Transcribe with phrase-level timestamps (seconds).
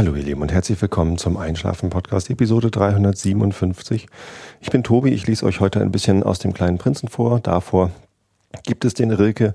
[0.00, 4.06] Hallo ihr Lieben und herzlich willkommen zum Einschlafen Podcast Episode 357.
[4.62, 7.38] Ich bin Tobi, ich lese euch heute ein bisschen aus dem kleinen Prinzen vor.
[7.40, 7.90] Davor
[8.64, 9.52] gibt es den Rilke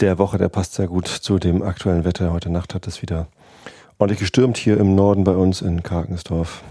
[0.00, 2.32] der Woche, der passt sehr gut zu dem aktuellen Wetter.
[2.32, 3.28] Heute Nacht hat es wieder
[3.98, 6.64] ordentlich gestürmt hier im Norden bei uns in Karkensdorf.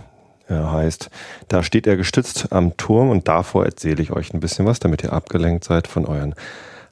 [0.50, 1.10] Er heißt,
[1.48, 5.02] da steht er gestützt am Turm und davor erzähle ich euch ein bisschen was, damit
[5.02, 6.36] ihr abgelenkt seid von euren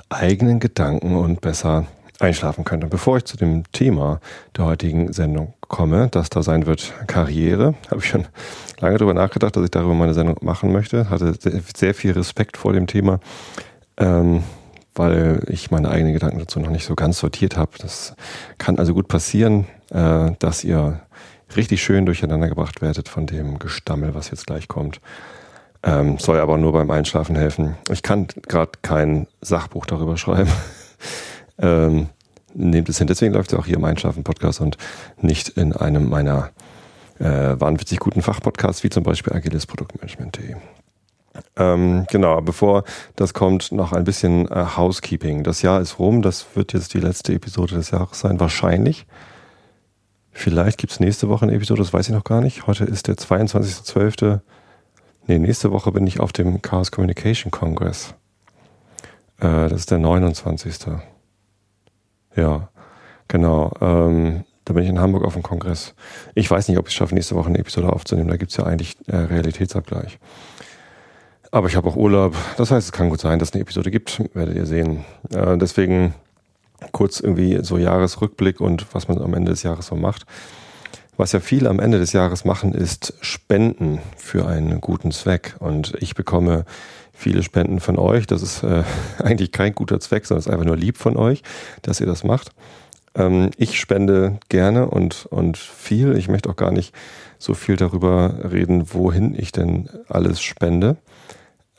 [0.07, 1.87] eigenen Gedanken und besser
[2.21, 2.83] einschlafen könnt.
[2.83, 4.19] Und bevor ich zu dem Thema
[4.55, 8.27] der heutigen Sendung komme, das da sein wird Karriere, habe ich schon
[8.79, 11.09] lange darüber nachgedacht, dass ich darüber meine Sendung machen möchte.
[11.09, 11.33] Hatte
[11.75, 13.19] sehr, viel Respekt vor dem Thema,
[13.97, 14.43] ähm,
[14.95, 17.71] weil ich meine eigenen Gedanken dazu noch nicht so ganz sortiert habe.
[17.79, 18.15] Das
[18.57, 21.01] kann also gut passieren, äh, dass ihr
[21.55, 25.01] richtig schön durcheinander gebracht werdet von dem Gestammel, was jetzt gleich kommt.
[25.83, 27.75] Ähm, soll aber nur beim Einschlafen helfen.
[27.89, 30.51] Ich kann gerade kein Sachbuch darüber schreiben.
[31.61, 32.09] Ähm,
[32.53, 33.07] nehmt es hin.
[33.07, 34.77] Deswegen läuft es auch hier im Einschaffen-Podcast und
[35.21, 36.51] nicht in einem meiner
[37.19, 40.55] äh, wahnwitzig guten Fachpodcasts, wie zum Beispiel Agiles Produktmanagement.de.
[41.55, 42.83] Ähm, genau, bevor
[43.15, 45.43] das kommt, noch ein bisschen äh, Housekeeping.
[45.43, 49.05] Das Jahr ist rum, das wird jetzt die letzte Episode des Jahres sein, wahrscheinlich.
[50.31, 52.67] Vielleicht gibt es nächste Woche eine Episode, das weiß ich noch gar nicht.
[52.67, 54.39] Heute ist der 22.12.
[55.27, 58.13] Nee, nächste Woche bin ich auf dem Chaos Communication Congress.
[59.39, 60.75] Äh, das ist der 29.
[62.35, 62.69] Ja,
[63.27, 63.71] genau.
[63.81, 65.95] Ähm, da bin ich in Hamburg auf dem Kongress.
[66.35, 68.29] Ich weiß nicht, ob ich es schaffe, nächste Woche eine Episode aufzunehmen.
[68.29, 70.19] Da gibt es ja eigentlich äh, Realitätsabgleich.
[71.51, 72.35] Aber ich habe auch Urlaub.
[72.57, 74.21] Das heißt, es kann gut sein, dass es eine Episode gibt.
[74.33, 75.03] Werdet ihr sehen.
[75.33, 76.13] Äh, deswegen
[76.91, 80.25] kurz irgendwie so Jahresrückblick und was man am Ende des Jahres so macht.
[81.17, 85.55] Was ja viele am Ende des Jahres machen, ist Spenden für einen guten Zweck.
[85.59, 86.65] Und ich bekomme
[87.21, 88.27] viele Spenden von euch.
[88.27, 88.83] Das ist äh,
[89.19, 91.43] eigentlich kein guter Zweck, sondern es ist einfach nur lieb von euch,
[91.81, 92.51] dass ihr das macht.
[93.15, 96.17] Ähm, ich spende gerne und, und viel.
[96.17, 96.93] Ich möchte auch gar nicht
[97.37, 100.97] so viel darüber reden, wohin ich denn alles spende.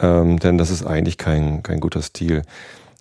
[0.00, 2.43] Ähm, denn das ist eigentlich kein, kein guter Stil.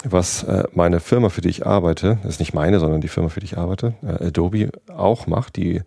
[0.03, 3.39] Was äh, meine Firma, für die ich arbeite, ist nicht meine, sondern die Firma, für
[3.39, 5.81] die ich arbeite, äh, Adobe auch macht, die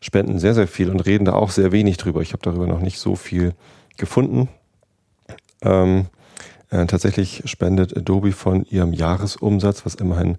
[0.00, 2.20] spenden sehr, sehr viel und reden da auch sehr wenig drüber.
[2.20, 3.54] Ich habe darüber noch nicht so viel
[3.96, 4.48] gefunden.
[5.62, 6.06] Ähm,
[6.70, 10.38] äh, tatsächlich spendet Adobe von ihrem Jahresumsatz, was immerhin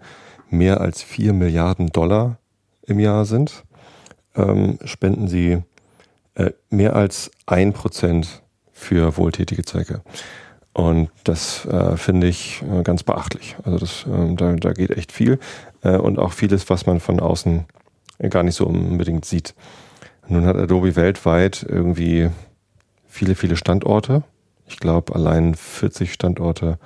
[0.50, 2.38] mehr als 4 Milliarden Dollar
[2.86, 3.64] im Jahr sind,
[4.36, 5.64] ähm, spenden sie
[6.36, 10.02] äh, mehr als ein Prozent für wohltätige Zwecke.
[10.74, 13.56] Und das äh, finde ich äh, ganz beachtlich.
[13.64, 15.40] Also das, äh, da, da geht echt viel
[15.82, 17.66] äh, und auch vieles, was man von außen
[18.30, 19.56] gar nicht so unbedingt sieht.
[20.28, 22.30] Nun hat Adobe weltweit irgendwie
[23.08, 24.24] viele, viele Standorte
[24.68, 26.78] ich glaube, allein 40 Standorte,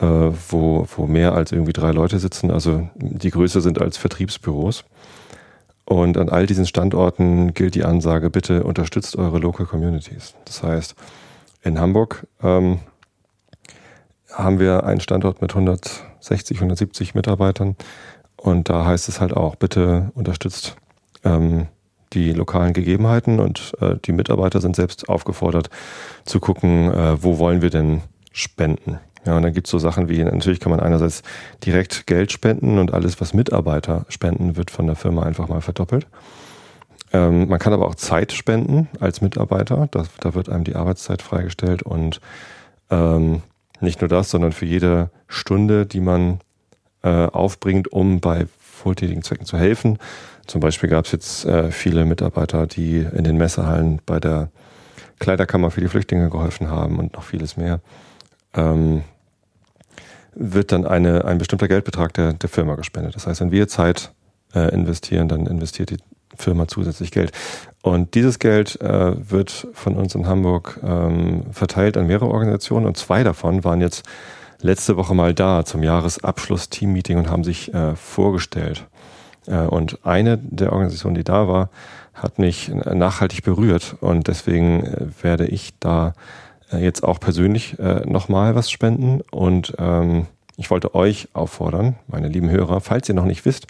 [0.00, 4.84] äh, wo, wo mehr als irgendwie drei Leute sitzen, also die größer sind als Vertriebsbüros.
[5.84, 10.34] Und an all diesen Standorten gilt die Ansage, bitte unterstützt eure Local Communities.
[10.44, 10.96] Das heißt,
[11.62, 12.80] in Hamburg ähm,
[14.32, 17.76] haben wir einen Standort mit 160, 170 Mitarbeitern
[18.36, 20.76] und da heißt es halt auch, bitte unterstützt
[21.24, 21.68] ähm,
[22.16, 25.70] die lokalen Gegebenheiten und äh, die Mitarbeiter sind selbst aufgefordert
[26.24, 28.98] zu gucken, äh, wo wollen wir denn spenden.
[29.24, 31.22] Ja, und dann gibt es so Sachen wie, natürlich kann man einerseits
[31.64, 36.06] direkt Geld spenden und alles, was Mitarbeiter spenden, wird von der Firma einfach mal verdoppelt.
[37.12, 39.88] Ähm, man kann aber auch Zeit spenden als Mitarbeiter.
[39.90, 42.20] Da, da wird einem die Arbeitszeit freigestellt und
[42.90, 43.42] ähm,
[43.80, 46.40] nicht nur das, sondern für jede Stunde, die man
[47.02, 48.46] äh, aufbringt, um bei
[48.84, 49.98] wohltätigen Zwecken zu helfen,
[50.46, 54.50] zum Beispiel gab es jetzt äh, viele Mitarbeiter, die in den Messehallen bei der
[55.18, 57.80] Kleiderkammer für die Flüchtlinge geholfen haben und noch vieles mehr.
[58.54, 59.02] Ähm,
[60.34, 63.14] wird dann eine, ein bestimmter Geldbetrag der, der Firma gespendet.
[63.14, 64.12] Das heißt, wenn wir Zeit
[64.54, 65.96] äh, investieren, dann investiert die
[66.36, 67.32] Firma zusätzlich Geld.
[67.82, 72.96] Und dieses Geld äh, wird von uns in Hamburg ähm, verteilt an mehrere Organisationen und
[72.96, 74.04] zwei davon waren jetzt
[74.60, 78.86] letzte Woche mal da zum Jahresabschluss-Team-Meeting und haben sich äh, vorgestellt.
[79.46, 81.70] Äh, und eine der Organisationen, die da war,
[82.14, 86.14] hat mich nachhaltig berührt und deswegen äh, werde ich da
[86.72, 87.76] äh, jetzt auch persönlich
[88.06, 90.26] nochmal was spenden und ähm,
[90.56, 93.66] ich wollte euch auffordern, meine lieben Hörer, falls ihr noch nicht wisst,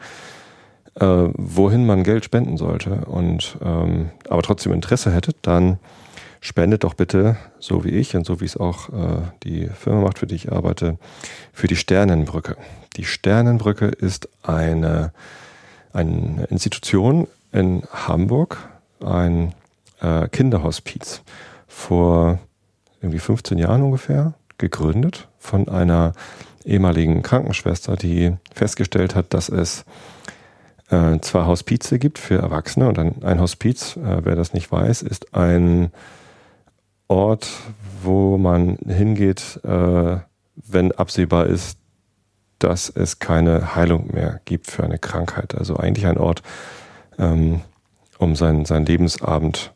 [0.99, 5.79] wohin man Geld spenden sollte und ähm, aber trotzdem Interesse hättet, dann
[6.41, 8.89] spendet doch bitte, so wie ich und so wie es auch
[9.43, 10.97] die Firma macht, für die ich arbeite,
[11.53, 12.57] für die Sternenbrücke.
[12.97, 15.13] Die Sternenbrücke ist eine
[15.97, 18.59] eine Institution in Hamburg,
[19.01, 19.55] ein
[20.01, 21.23] äh, Kinderhospiz,
[21.67, 22.39] vor
[23.01, 26.13] irgendwie 15 Jahren ungefähr gegründet von einer
[26.65, 29.85] ehemaligen Krankenschwester, die festgestellt hat, dass es
[30.91, 32.89] äh, zwei Hospize gibt für Erwachsene.
[32.89, 35.93] Und ein, ein Hospiz, äh, wer das nicht weiß, ist ein
[37.09, 37.49] Ort,
[38.03, 40.19] wo man hingeht, äh,
[40.57, 41.79] wenn absehbar ist,
[42.59, 45.55] dass es keine Heilung mehr gibt für eine Krankheit.
[45.55, 46.43] Also eigentlich ein Ort,
[47.19, 47.61] ähm,
[48.19, 49.73] um seinen, seinen Lebensabend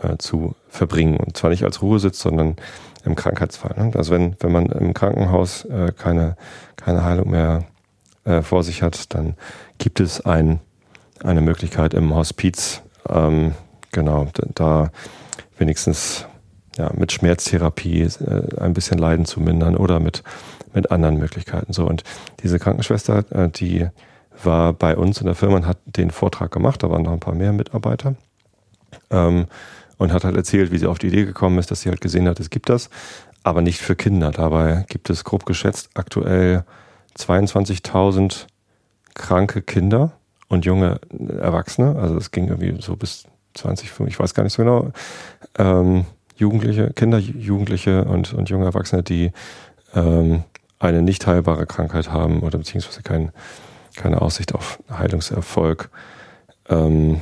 [0.00, 1.16] äh, zu verbringen.
[1.16, 2.56] Und zwar nicht als Ruhesitz, sondern
[3.04, 3.74] im Krankheitsfall.
[3.76, 3.92] Ne?
[3.94, 6.36] Also wenn, wenn man im Krankenhaus äh, keine,
[6.76, 7.64] keine Heilung mehr
[8.24, 9.34] äh, vor sich hat, dann
[9.78, 10.60] gibt es ein,
[11.24, 13.54] eine Möglichkeit im Hospiz, ähm,
[13.92, 14.90] genau, da
[15.58, 16.26] wenigstens
[16.76, 20.22] ja, mit Schmerztherapie äh, ein bisschen Leiden zu mindern oder mit,
[20.74, 21.72] mit anderen Möglichkeiten.
[21.72, 22.04] So, und
[22.42, 23.88] diese Krankenschwester, äh, die
[24.42, 27.20] war bei uns in der Firma und hat den Vortrag gemacht, da waren noch ein
[27.20, 28.14] paar mehr Mitarbeiter.
[29.10, 29.46] Ähm,
[29.98, 32.26] und hat halt erzählt, wie sie auf die Idee gekommen ist, dass sie halt gesehen
[32.26, 32.88] hat, es gibt das,
[33.42, 34.30] aber nicht für Kinder.
[34.30, 36.64] Dabei gibt es grob geschätzt aktuell
[37.18, 38.46] 22.000
[39.14, 40.12] kranke Kinder
[40.48, 41.00] und junge
[41.40, 41.96] Erwachsene.
[41.96, 43.24] Also es ging irgendwie so bis
[43.54, 44.90] 20, ich weiß gar nicht so genau.
[45.58, 46.06] Ähm,
[46.36, 49.32] Jugendliche, Kinder, Jugendliche und, und junge Erwachsene, die
[49.94, 50.44] ähm,
[50.80, 53.30] eine nicht heilbare Krankheit haben oder beziehungsweise kein,
[53.94, 55.90] keine Aussicht auf Heilungserfolg.
[56.68, 57.20] Ähm,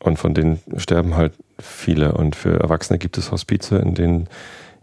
[0.00, 2.14] und von denen sterben halt viele.
[2.14, 4.28] Und für Erwachsene gibt es Hospize, in denen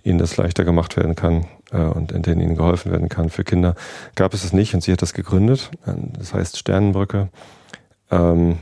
[0.03, 3.29] ihnen das leichter gemacht werden kann äh, und in denen ihnen geholfen werden kann.
[3.29, 3.75] Für Kinder
[4.15, 5.71] gab es es nicht und sie hat das gegründet.
[6.17, 7.29] Das heißt Sternenbrücke.
[8.11, 8.59] Ähm,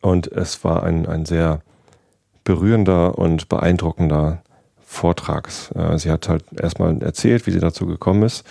[0.00, 1.60] und es war ein, ein sehr
[2.42, 4.42] berührender und beeindruckender
[4.94, 5.50] Vortrag.
[5.74, 8.44] Äh, sie hat halt erstmal erzählt, wie sie dazu gekommen ist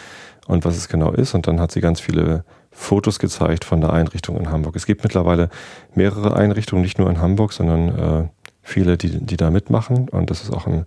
[0.45, 1.33] und was es genau ist.
[1.33, 4.75] Und dann hat sie ganz viele Fotos gezeigt von der Einrichtung in Hamburg.
[4.75, 5.49] Es gibt mittlerweile
[5.95, 8.27] mehrere Einrichtungen, nicht nur in Hamburg, sondern äh,
[8.61, 10.09] viele, die, die da mitmachen.
[10.09, 10.85] Und das ist auch ein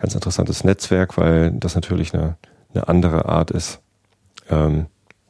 [0.00, 2.36] ganz interessantes Netzwerk, weil das natürlich eine,
[2.72, 3.80] eine andere Art ist,
[4.50, 4.86] ähm,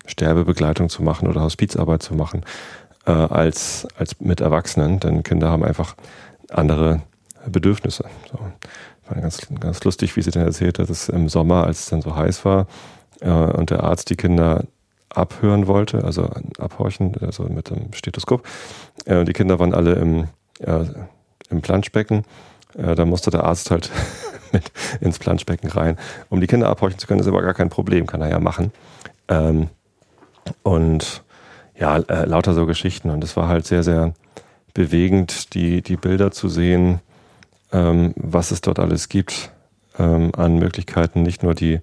[0.06, 2.44] Sterbebegleitung zu machen oder Hospizarbeit zu machen,
[3.06, 5.00] äh, als, als mit Erwachsenen.
[5.00, 5.96] Denn Kinder haben einfach
[6.50, 7.02] andere
[7.46, 8.04] Bedürfnisse.
[8.30, 8.38] So.
[9.08, 12.02] War ganz, ganz lustig, wie sie dann erzählt hat, dass im Sommer, als es dann
[12.02, 12.66] so heiß war,
[13.20, 14.64] äh, und der Arzt die Kinder
[15.10, 18.46] abhören wollte, also abhorchen, also mit dem Stethoskop.
[19.04, 20.28] Äh, die Kinder waren alle im,
[20.60, 20.84] äh,
[21.50, 22.24] im Planschbecken.
[22.76, 23.90] Äh, da musste der Arzt halt
[24.52, 25.98] mit ins Planschbecken rein.
[26.30, 28.72] Um die Kinder abhorchen zu können, ist aber gar kein Problem, kann er ja machen.
[29.28, 29.68] Ähm,
[30.62, 31.22] und
[31.76, 33.10] ja, äh, lauter so Geschichten.
[33.10, 34.14] Und es war halt sehr, sehr
[34.74, 37.00] bewegend, die, die Bilder zu sehen,
[37.74, 39.50] ähm, was es dort alles gibt
[39.98, 41.80] ähm, an Möglichkeiten, nicht nur die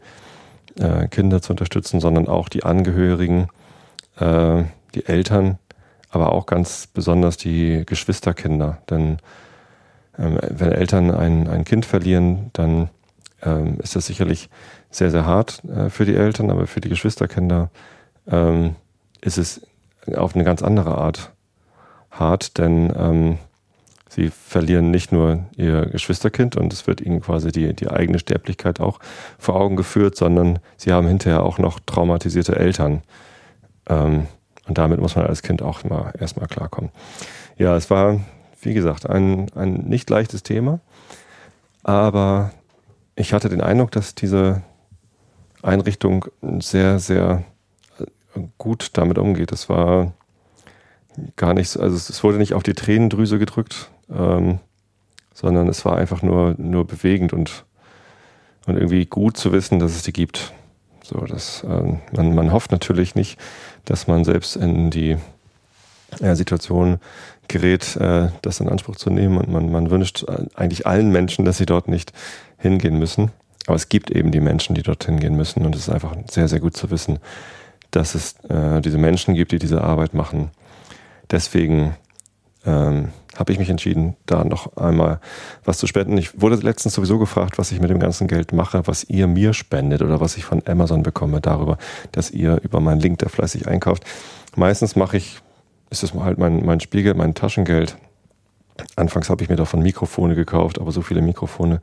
[0.80, 3.50] äh, Kinder zu unterstützen, sondern auch die Angehörigen,
[4.18, 4.64] äh,
[4.96, 5.60] die Eltern,
[6.10, 8.78] aber auch ganz besonders die Geschwisterkinder.
[8.90, 9.18] Denn
[10.18, 12.90] ähm, wenn Eltern ein, ein Kind verlieren, dann
[13.44, 14.50] ähm, ist das sicherlich
[14.90, 17.70] sehr, sehr hart äh, für die Eltern, aber für die Geschwisterkinder
[18.30, 18.76] ähm,
[19.20, 19.62] ist es
[20.16, 21.32] auf eine ganz andere Art
[22.12, 23.38] hart, denn ähm,
[24.14, 28.82] Sie verlieren nicht nur ihr Geschwisterkind und es wird ihnen quasi die, die eigene Sterblichkeit
[28.82, 29.00] auch
[29.40, 33.04] vor Augen geführt, sondern sie haben hinterher auch noch traumatisierte Eltern.
[33.88, 34.28] Ähm,
[34.68, 36.92] und damit muss man als Kind auch mal erstmal klarkommen.
[37.58, 38.20] Ja, es war,
[38.62, 40.82] wie gesagt, ein, ein nicht leichtes Thema,
[41.82, 42.52] aber
[43.16, 44.62] ich hatte den Eindruck, dass diese
[45.62, 46.26] Einrichtung
[46.60, 47.46] sehr, sehr
[48.58, 49.54] gut damit umgeht.
[49.54, 50.12] Es war
[51.38, 54.60] gar nicht, also es wurde nicht auf die Tränendrüse gedrückt, ähm,
[55.34, 57.66] sondern es war einfach nur, nur bewegend und,
[58.66, 60.54] und irgendwie gut zu wissen, dass es die gibt.
[61.04, 63.40] So, dass, ähm, man, man hofft natürlich nicht,
[63.86, 65.18] dass man selbst in die
[66.20, 67.00] äh, Situation
[67.48, 70.26] gerät, äh, das in Anspruch zu nehmen und man, man wünscht
[70.56, 72.14] eigentlich allen Menschen, dass sie dort nicht
[72.58, 73.32] hingehen müssen.
[73.68, 76.48] Aber es gibt eben die Menschen, die dort hingehen müssen und es ist einfach sehr,
[76.48, 77.20] sehr gut zu wissen,
[77.92, 80.52] dass es äh, diese Menschen gibt, die diese Arbeit machen.
[81.30, 81.96] Deswegen
[82.66, 85.20] ähm, habe ich mich entschieden, da noch einmal
[85.64, 86.18] was zu spenden.
[86.18, 89.54] Ich wurde letztens sowieso gefragt, was ich mit dem ganzen Geld mache, was ihr mir
[89.54, 91.78] spendet oder was ich von Amazon bekomme, darüber,
[92.12, 94.04] dass ihr über meinen Link da fleißig einkauft.
[94.56, 95.40] Meistens mache ich,
[95.90, 97.98] ist das halt mein, mein Spiegel, mein Taschengeld.
[98.96, 101.82] Anfangs habe ich mir davon Mikrofone gekauft, aber so viele Mikrofone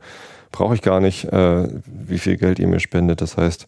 [0.51, 3.21] brauche ich gar nicht, äh, wie viel Geld ihr mir spendet.
[3.21, 3.67] Das heißt,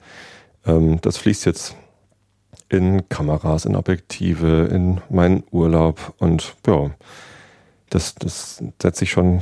[0.66, 1.76] ähm, das fließt jetzt
[2.72, 6.92] in Kameras, in Objektive, in meinen Urlaub und ja,
[7.90, 9.42] das, das setze ich schon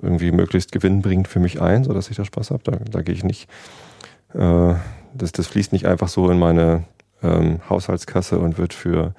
[0.00, 2.62] irgendwie möglichst gewinnbringend für mich ein, sodass ich da Spaß habe.
[2.64, 3.48] Da, da gehe ich nicht,
[4.32, 4.74] äh,
[5.14, 6.84] das, das fließt nicht einfach so in meine
[7.22, 9.14] ähm, Haushaltskasse und wird für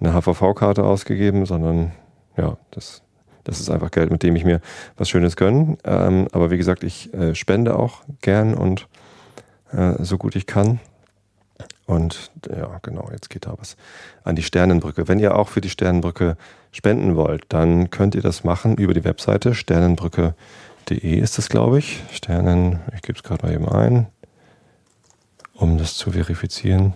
[0.00, 1.92] eine HVV-Karte ausgegeben, sondern
[2.36, 3.02] ja, das,
[3.44, 4.60] das ist einfach Geld, mit dem ich mir
[4.96, 5.76] was Schönes gönne.
[5.84, 8.88] Ähm, aber wie gesagt, ich äh, spende auch gern und
[9.72, 10.80] äh, so gut ich kann.
[11.86, 13.76] Und ja, genau, jetzt geht da was
[14.24, 15.08] an die Sternenbrücke.
[15.08, 16.36] Wenn ihr auch für die Sternenbrücke
[16.70, 22.02] spenden wollt, dann könnt ihr das machen über die Webseite sternenbrücke.de ist es, glaube ich.
[22.12, 24.06] Sternen, ich gebe es gerade mal eben ein,
[25.54, 26.94] um das zu verifizieren.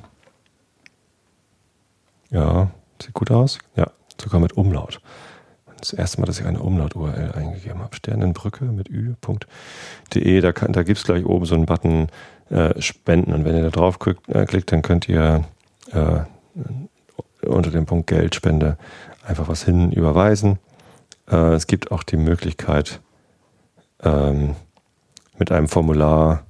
[2.31, 2.71] Ja,
[3.03, 3.59] sieht gut aus.
[3.77, 3.91] Ja,
[4.21, 5.01] sogar mit Umlaut.
[5.79, 7.95] Das erste Mal, dass ich eine Umlaut-URL eingegeben habe.
[7.95, 10.41] Sternenbrücke mit ü.de.
[10.41, 12.09] Da, da gibt es gleich oben so einen Button
[12.51, 13.33] äh, Spenden.
[13.33, 15.45] Und wenn ihr da drauf klickt, äh, klickt dann könnt ihr
[15.93, 16.21] äh,
[17.47, 18.79] unter dem Punkt Geldspende
[19.27, 20.59] einfach was hin überweisen.
[21.31, 23.01] Äh, es gibt auch die Möglichkeit,
[24.03, 24.57] ähm,
[25.39, 26.45] mit einem Formular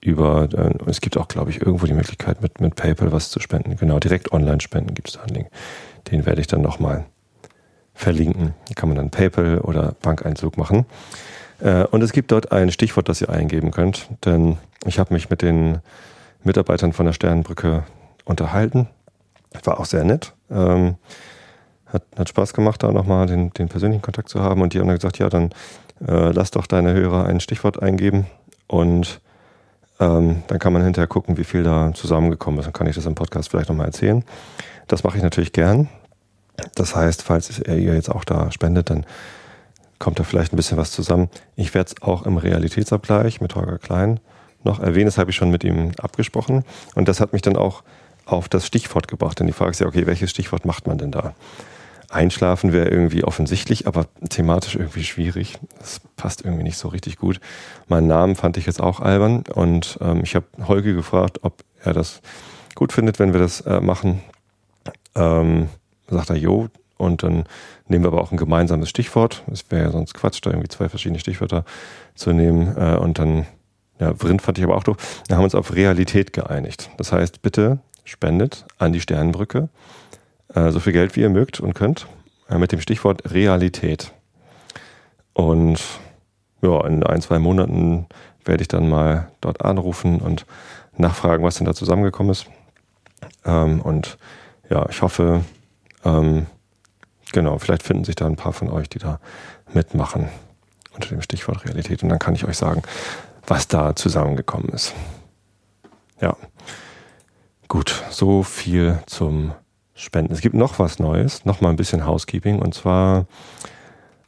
[0.00, 3.40] über, äh, es gibt auch, glaube ich, irgendwo die Möglichkeit, mit, mit PayPal was zu
[3.40, 3.76] spenden.
[3.76, 5.48] Genau, direkt online spenden gibt es da einen Link.
[6.10, 7.06] Den werde ich dann nochmal
[7.94, 8.54] verlinken.
[8.68, 10.86] Da kann man dann PayPal oder Bankeinzug machen.
[11.60, 15.30] Äh, und es gibt dort ein Stichwort, das ihr eingeben könnt, denn ich habe mich
[15.30, 15.78] mit den
[16.44, 17.84] Mitarbeitern von der Sternenbrücke
[18.24, 18.88] unterhalten.
[19.64, 20.34] War auch sehr nett.
[20.50, 20.96] Ähm,
[21.86, 24.60] hat, hat Spaß gemacht, da nochmal den, den persönlichen Kontakt zu haben.
[24.60, 25.50] Und die haben dann gesagt, ja, dann
[26.06, 28.26] äh, lass doch deine Hörer ein Stichwort eingeben
[28.66, 29.20] und
[29.98, 32.66] ähm, dann kann man hinterher gucken, wie viel da zusammengekommen ist.
[32.66, 34.24] Dann kann ich das im Podcast vielleicht nochmal erzählen.
[34.88, 35.88] Das mache ich natürlich gern.
[36.74, 39.06] Das heißt, falls ihr jetzt auch da spendet, dann
[39.98, 41.28] kommt da vielleicht ein bisschen was zusammen.
[41.56, 44.20] Ich werde es auch im Realitätsabgleich mit Holger Klein
[44.64, 45.06] noch erwähnen.
[45.06, 46.64] Das habe ich schon mit ihm abgesprochen.
[46.94, 47.82] Und das hat mich dann auch
[48.26, 49.38] auf das Stichwort gebracht.
[49.38, 51.34] Denn die Frage ist ja, okay, welches Stichwort macht man denn da?
[52.08, 55.58] Einschlafen wäre irgendwie offensichtlich, aber thematisch irgendwie schwierig.
[55.78, 57.40] Das passt irgendwie nicht so richtig gut.
[57.88, 61.94] Meinen Namen fand ich jetzt auch albern und ähm, ich habe Holge gefragt, ob er
[61.94, 62.20] das
[62.74, 64.22] gut findet, wenn wir das äh, machen.
[65.16, 65.68] Ähm,
[66.08, 67.44] sagt er, jo, und dann
[67.88, 69.42] nehmen wir aber auch ein gemeinsames Stichwort.
[69.52, 71.64] Es wäre ja sonst Quatsch, da irgendwie zwei verschiedene Stichwörter
[72.14, 72.76] zu nehmen.
[72.76, 73.46] Äh, und dann,
[74.00, 74.96] ja, Vrind fand ich aber auch doof.
[75.28, 76.90] Wir haben uns auf Realität geeinigt.
[76.96, 79.68] Das heißt, bitte spendet an die Sternenbrücke
[80.54, 82.06] äh, so viel Geld, wie ihr mögt und könnt,
[82.48, 84.12] äh, mit dem Stichwort Realität.
[85.32, 85.80] Und
[86.62, 88.06] ja, in ein, zwei Monaten
[88.44, 90.46] werde ich dann mal dort anrufen und
[90.96, 92.46] nachfragen, was denn da zusammengekommen ist.
[93.44, 94.18] Ähm, und
[94.70, 95.44] ja, ich hoffe,
[96.04, 96.46] ähm,
[97.36, 99.20] genau, vielleicht finden sich da ein paar von euch, die da
[99.74, 100.30] mitmachen
[100.94, 102.02] unter dem Stichwort Realität.
[102.02, 102.80] Und dann kann ich euch sagen,
[103.46, 104.94] was da zusammengekommen ist.
[106.18, 106.34] Ja.
[107.68, 109.52] Gut, so viel zum
[109.94, 110.32] Spenden.
[110.32, 112.58] Es gibt noch was Neues, noch mal ein bisschen Housekeeping.
[112.58, 113.26] Und zwar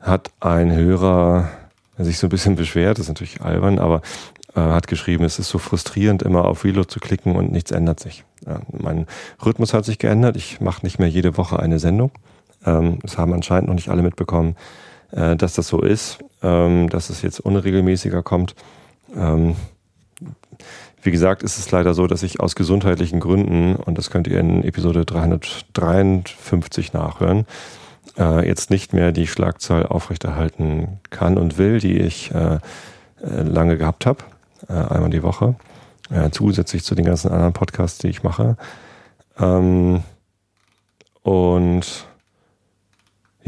[0.00, 1.48] hat ein Hörer
[1.96, 4.02] sich so ein bisschen beschwert, das ist natürlich albern, aber
[4.54, 8.00] äh, hat geschrieben, es ist so frustrierend, immer auf Reload zu klicken und nichts ändert
[8.00, 8.24] sich.
[8.46, 9.06] Ja, mein
[9.44, 10.36] Rhythmus hat sich geändert.
[10.36, 12.10] Ich mache nicht mehr jede Woche eine Sendung.
[12.68, 14.56] Ähm, das haben anscheinend noch nicht alle mitbekommen,
[15.10, 18.54] äh, dass das so ist, ähm, dass es jetzt unregelmäßiger kommt.
[19.16, 19.56] Ähm,
[21.02, 24.40] wie gesagt, ist es leider so, dass ich aus gesundheitlichen Gründen, und das könnt ihr
[24.40, 27.46] in Episode 353 nachhören,
[28.18, 32.58] äh, jetzt nicht mehr die Schlagzahl aufrechterhalten kann und will, die ich äh,
[33.20, 34.22] lange gehabt habe,
[34.68, 35.56] einmal die Woche,
[36.30, 38.56] zusätzlich zu den ganzen anderen Podcasts, die ich mache.
[39.40, 40.02] Ähm,
[41.22, 42.06] und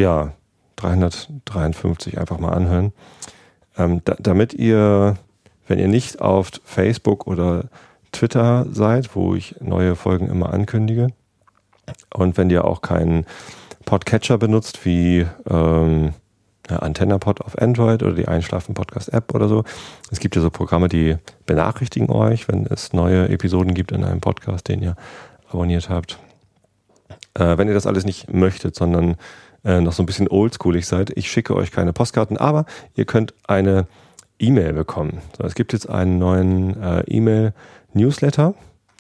[0.01, 0.33] ja,
[0.77, 2.93] 353 einfach mal anhören.
[3.77, 5.17] Ähm, da, damit ihr
[5.71, 7.67] wenn ihr nicht auf Facebook oder
[8.11, 11.13] Twitter seid, wo ich neue Folgen immer ankündige,
[12.13, 13.25] und wenn ihr auch keinen
[13.85, 16.13] Podcatcher benutzt, wie ähm,
[16.69, 19.65] AntennaPod auf Android oder die Einschlafen Podcast App oder so.
[20.11, 21.17] Es gibt ja so Programme, die
[21.47, 24.97] benachrichtigen euch, wenn es neue Episoden gibt in einem Podcast, den ihr
[25.49, 26.19] abonniert habt.
[27.35, 29.17] Äh, wenn ihr das alles nicht möchtet, sondern
[29.65, 33.35] äh, noch so ein bisschen oldschoolig seid, ich schicke euch keine Postkarten, aber ihr könnt
[33.47, 33.87] eine
[34.39, 35.21] E-Mail bekommen.
[35.37, 38.55] So, es gibt jetzt einen neuen äh, E-Mail-Newsletter.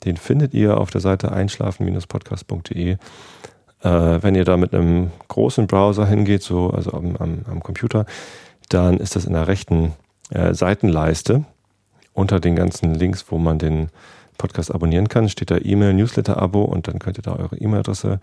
[0.04, 2.92] Den findet ihr auf der Seite einschlafen-podcast.de.
[2.92, 2.98] Äh,
[3.82, 8.04] wenn ihr da mit einem großen Browser hingeht, so also am, am, am Computer,
[8.68, 9.92] dann ist das in der rechten
[10.30, 11.44] äh, Seitenleiste
[12.12, 13.88] unter den ganzen Links, wo man den
[14.36, 18.20] Podcast abonnieren kann, steht da E-Mail-Newsletter-Abo und dann könnt ihr da eure E-Mail-Adresse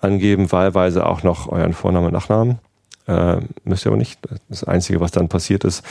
[0.00, 2.58] angeben, wahlweise auch noch euren Vornamen und Nachnamen.
[3.06, 4.20] Äh, müsst ihr aber nicht.
[4.48, 5.84] Das Einzige, was dann passiert ist,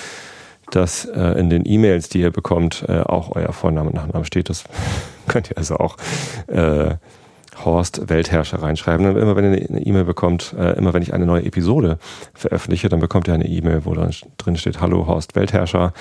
[0.72, 4.50] dass äh, in den E-Mails, die ihr bekommt, äh, auch euer Vorname und Nachname steht.
[4.50, 4.64] Das
[5.28, 5.98] könnt ihr also auch
[6.48, 6.96] äh,
[7.66, 9.06] Horst Weltherrscher reinschreiben.
[9.06, 11.98] Und immer wenn ihr eine E-Mail bekommt, äh, immer wenn ich eine neue Episode
[12.34, 15.94] veröffentliche, dann bekommt ihr eine E-Mail, wo dann drin steht, hallo Horst Weltherrscher,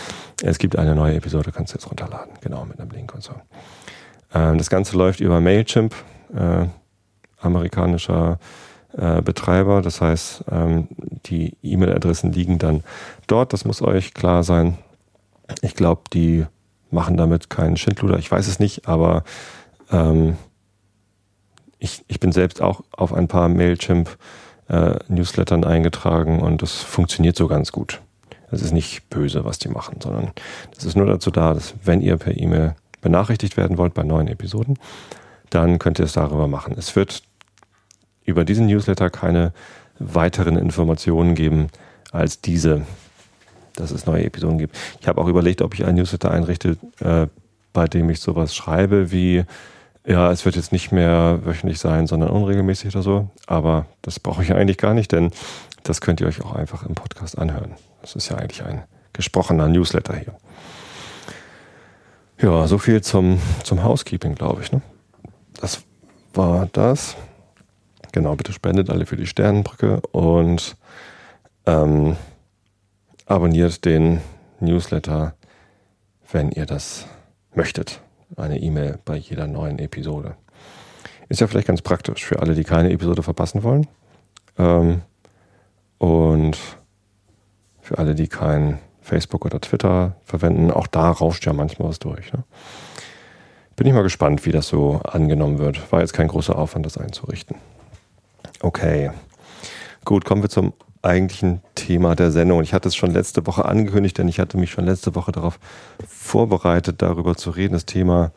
[0.42, 2.32] es gibt eine neue Episode, kannst du jetzt runterladen.
[2.40, 3.32] Genau, mit einem Link und so.
[4.34, 5.94] Ähm, das Ganze läuft über Mailchimp,
[6.34, 6.66] äh,
[7.40, 8.38] amerikanischer
[8.96, 9.82] äh, Betreiber.
[9.82, 10.88] Das heißt, ähm,
[11.26, 12.82] die E-Mail-Adressen liegen dann
[13.26, 13.52] dort.
[13.52, 14.78] Das muss euch klar sein.
[15.62, 16.46] Ich glaube, die
[16.90, 18.18] machen damit keinen Schindluder.
[18.18, 19.24] Ich weiß es nicht, aber
[19.90, 20.36] Ähm,
[21.78, 27.48] ich, ich bin selbst auch auf ein paar Mailchimp-Newslettern äh, eingetragen und das funktioniert so
[27.48, 28.02] ganz gut.
[28.50, 30.32] Es ist nicht böse, was die machen, sondern
[30.76, 34.26] es ist nur dazu da, dass wenn ihr per E-Mail benachrichtigt werden wollt bei neuen
[34.28, 34.78] Episoden,
[35.50, 36.74] dann könnt ihr es darüber machen.
[36.76, 37.22] Es wird
[38.28, 39.52] über diesen Newsletter keine
[39.98, 41.68] weiteren Informationen geben
[42.12, 42.82] als diese,
[43.74, 44.76] dass es neue Episoden gibt.
[45.00, 47.26] Ich habe auch überlegt, ob ich einen Newsletter einrichte, äh,
[47.72, 49.44] bei dem ich sowas schreibe wie,
[50.06, 53.30] ja, es wird jetzt nicht mehr wöchentlich sein, sondern unregelmäßig oder so.
[53.46, 55.30] Aber das brauche ich eigentlich gar nicht, denn
[55.82, 57.72] das könnt ihr euch auch einfach im Podcast anhören.
[58.02, 60.34] Das ist ja eigentlich ein gesprochener Newsletter hier.
[62.40, 64.70] Ja, so viel zum, zum Housekeeping, glaube ich.
[64.70, 64.80] Ne?
[65.60, 65.82] Das
[66.34, 67.16] war das.
[68.12, 70.76] Genau, bitte spendet alle für die Sternenbrücke und
[71.66, 72.16] ähm,
[73.26, 74.20] abonniert den
[74.60, 75.34] Newsletter,
[76.30, 77.06] wenn ihr das
[77.54, 78.00] möchtet.
[78.36, 80.36] Eine E-Mail bei jeder neuen Episode.
[81.28, 83.86] Ist ja vielleicht ganz praktisch für alle, die keine Episode verpassen wollen.
[84.58, 85.02] Ähm,
[85.98, 86.58] und
[87.80, 92.32] für alle, die kein Facebook oder Twitter verwenden, auch da rauscht ja manchmal was durch.
[92.32, 92.44] Ne?
[93.76, 95.92] Bin ich mal gespannt, wie das so angenommen wird.
[95.92, 97.56] War jetzt kein großer Aufwand, das einzurichten.
[98.60, 99.10] Okay.
[100.04, 100.72] Gut, kommen wir zum
[101.02, 102.62] eigentlichen Thema der Sendung.
[102.62, 105.60] Ich hatte es schon letzte Woche angekündigt, denn ich hatte mich schon letzte Woche darauf
[106.08, 107.74] vorbereitet, darüber zu reden.
[107.74, 108.32] Das Thema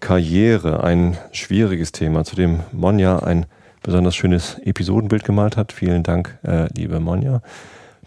[0.00, 3.46] Karriere, ein schwieriges Thema, zu dem Monja ein
[3.82, 5.72] besonders schönes Episodenbild gemalt hat.
[5.72, 7.40] Vielen Dank, äh, liebe Monja,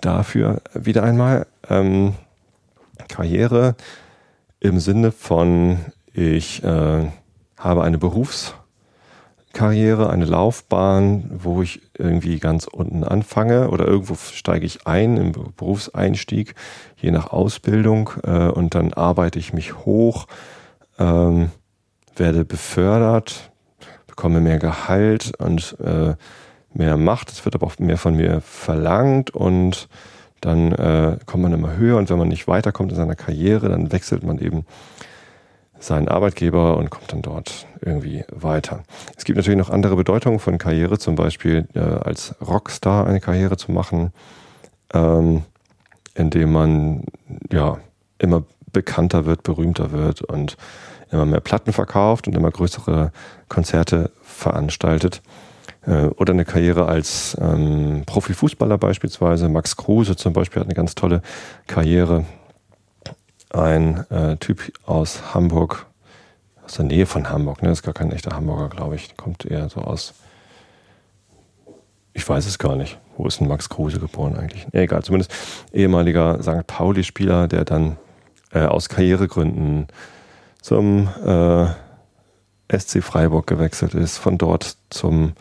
[0.01, 1.47] dafür wieder einmal.
[1.69, 2.15] Ähm,
[3.07, 3.75] Karriere
[4.59, 5.77] im Sinne von,
[6.13, 7.07] ich äh,
[7.57, 8.55] habe eine Berufs-
[9.55, 15.31] Karriere, eine Laufbahn, wo ich irgendwie ganz unten anfange oder irgendwo steige ich ein im
[15.31, 16.53] Berufseinstieg,
[16.97, 20.27] je nach Ausbildung äh, und dann arbeite ich mich hoch,
[20.99, 21.51] ähm,
[22.17, 23.51] werde befördert,
[24.07, 26.15] bekomme mehr Gehalt und äh,
[26.73, 27.31] mehr Macht.
[27.31, 29.87] Es wird aber auch mehr von mir verlangt und
[30.41, 33.93] dann äh, kommt man immer höher und wenn man nicht weiterkommt in seiner Karriere, dann
[33.93, 34.65] wechselt man eben
[35.79, 38.83] seinen Arbeitgeber und kommt dann dort irgendwie weiter.
[39.17, 43.57] Es gibt natürlich noch andere Bedeutungen von Karriere, zum Beispiel äh, als Rockstar eine Karriere
[43.57, 44.11] zu machen,
[44.93, 45.43] ähm,
[46.15, 47.03] indem man
[47.51, 47.77] ja
[48.17, 50.57] immer bekannter wird, berühmter wird und
[51.11, 53.11] immer mehr Platten verkauft und immer größere
[53.47, 55.21] Konzerte veranstaltet.
[55.85, 59.49] Äh, oder eine Karriere als ähm, Profifußballer beispielsweise.
[59.49, 61.21] Max Kruse zum Beispiel hat eine ganz tolle
[61.67, 62.25] Karriere
[63.55, 65.85] ein äh, Typ aus Hamburg,
[66.63, 67.71] aus der Nähe von Hamburg, ne?
[67.71, 69.15] ist gar kein echter Hamburger, glaube ich.
[69.17, 70.13] Kommt eher so aus.
[72.13, 72.97] Ich weiß es gar nicht.
[73.17, 74.67] Wo ist denn Max Kruse geboren eigentlich?
[74.71, 75.33] Egal, zumindest
[75.73, 76.67] ehemaliger St.
[76.67, 77.97] Pauli-Spieler, der dann
[78.51, 79.87] äh, aus Karrieregründen
[80.61, 81.67] zum äh,
[82.77, 85.33] SC Freiburg gewechselt ist, von dort zum,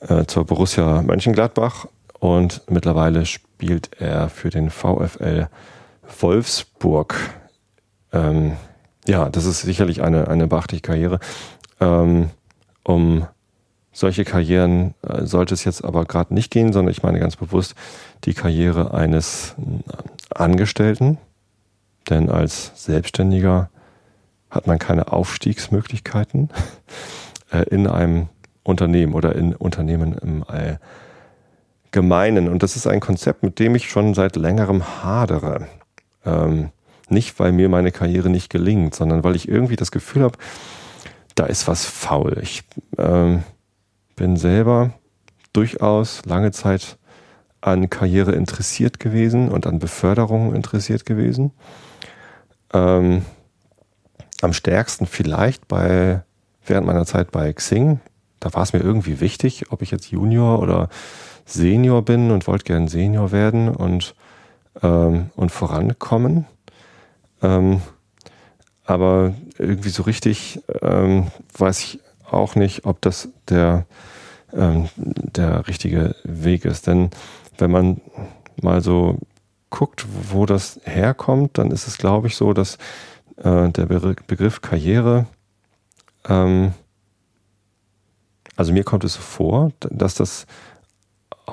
[0.00, 1.86] äh, zur Borussia Mönchengladbach
[2.18, 5.48] und mittlerweile spielt er für den VfL
[6.20, 7.14] Wolfsburg.
[8.18, 8.56] Ähm,
[9.06, 11.20] ja, das ist sicherlich eine, eine beachtliche Karriere.
[11.80, 12.30] Ähm,
[12.84, 13.26] um
[13.92, 17.74] solche Karrieren äh, sollte es jetzt aber gerade nicht gehen, sondern ich meine ganz bewusst
[18.24, 19.54] die Karriere eines
[20.34, 21.18] Angestellten.
[22.10, 23.70] Denn als Selbstständiger
[24.50, 26.50] hat man keine Aufstiegsmöglichkeiten
[27.52, 28.28] äh, in einem
[28.62, 30.44] Unternehmen oder in Unternehmen im
[31.90, 32.48] Allgemeinen.
[32.48, 35.66] Und das ist ein Konzept, mit dem ich schon seit längerem hadere.
[36.24, 36.70] Ähm,
[37.10, 40.38] nicht, weil mir meine Karriere nicht gelingt, sondern weil ich irgendwie das Gefühl habe,
[41.34, 42.38] da ist was faul.
[42.42, 42.64] Ich
[42.98, 43.42] ähm,
[44.16, 44.92] bin selber
[45.52, 46.98] durchaus lange Zeit
[47.60, 51.52] an Karriere interessiert gewesen und an Beförderung interessiert gewesen.
[52.72, 53.22] Ähm,
[54.40, 56.22] am stärksten vielleicht bei
[56.64, 58.00] während meiner Zeit bei Xing.
[58.40, 60.88] Da war es mir irgendwie wichtig, ob ich jetzt Junior oder
[61.44, 64.14] Senior bin und wollte gern Senior werden und
[64.82, 66.46] ähm, und vorankommen.
[67.42, 67.80] Ähm,
[68.84, 73.86] aber irgendwie so richtig ähm, weiß ich auch nicht, ob das der,
[74.52, 76.86] ähm, der richtige Weg ist.
[76.86, 77.10] Denn
[77.58, 78.00] wenn man
[78.60, 79.18] mal so
[79.70, 82.78] guckt, wo das herkommt, dann ist es, glaube ich, so, dass
[83.36, 85.26] äh, der Begriff Karriere,
[86.28, 86.72] ähm,
[88.56, 90.46] also mir kommt es so vor, dass das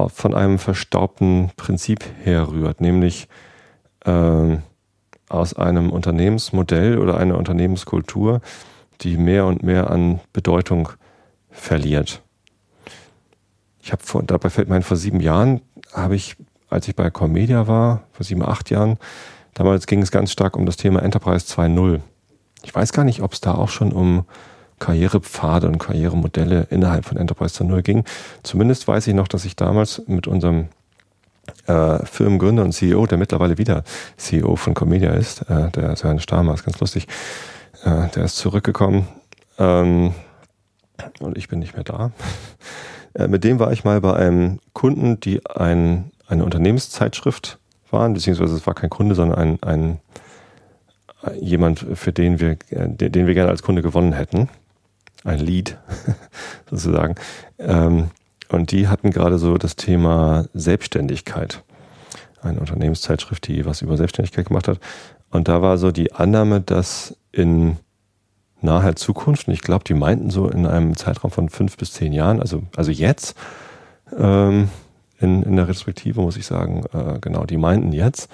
[0.08, 3.28] von einem verstaubten Prinzip herrührt, nämlich
[4.06, 4.58] äh,
[5.30, 8.42] aus einem Unternehmensmodell oder einer Unternehmenskultur,
[9.02, 10.90] die mehr und mehr an Bedeutung
[11.50, 12.22] verliert.
[13.82, 15.62] Ich habe vor, dabei fällt mir ein, vor sieben Jahren
[15.94, 16.36] habe ich,
[16.70, 18.98] als ich bei Comedia war, vor sieben, acht Jahren,
[19.54, 22.00] damals ging es ganz stark um das Thema Enterprise 2.0.
[22.64, 24.26] Ich weiß gar nicht, ob es da auch schon um
[24.80, 28.04] Karrierepfade und Karrieremodelle innerhalb von Enterprise 2.0 ging.
[28.44, 30.68] Zumindest weiß ich noch, dass ich damals mit unserem
[31.68, 33.84] äh, Firmengründer und CEO, der mittlerweile wieder
[34.18, 37.08] CEO von Comedia ist, äh, der Sören Stamer, ist ganz lustig,
[37.84, 39.08] äh, der ist zurückgekommen
[39.58, 40.14] ähm,
[41.20, 42.12] und ich bin nicht mehr da.
[43.14, 47.60] Äh, mit dem war ich mal bei einem Kunden, die ein, eine Unternehmenszeitschrift
[47.92, 50.00] waren, beziehungsweise es war kein Kunde, sondern ein, ein
[51.40, 54.50] jemand, für den wir, äh, den wir gerne als Kunde gewonnen hätten.
[55.24, 55.78] Ein Lead
[56.70, 57.16] sozusagen.
[57.58, 58.12] Ähm,
[58.50, 61.64] und die hatten gerade so das Thema Selbstständigkeit.
[62.42, 64.80] Eine Unternehmenszeitschrift, die was über Selbstständigkeit gemacht hat.
[65.32, 67.78] Und da war so die Annahme, dass in
[68.62, 72.14] naher Zukunft, und ich glaube, die meinten so in einem Zeitraum von fünf bis zehn
[72.14, 73.36] Jahren, also, also jetzt,
[74.18, 74.70] ähm,
[75.20, 78.30] in, in der Retrospektive muss ich sagen, äh, genau, die meinten jetzt,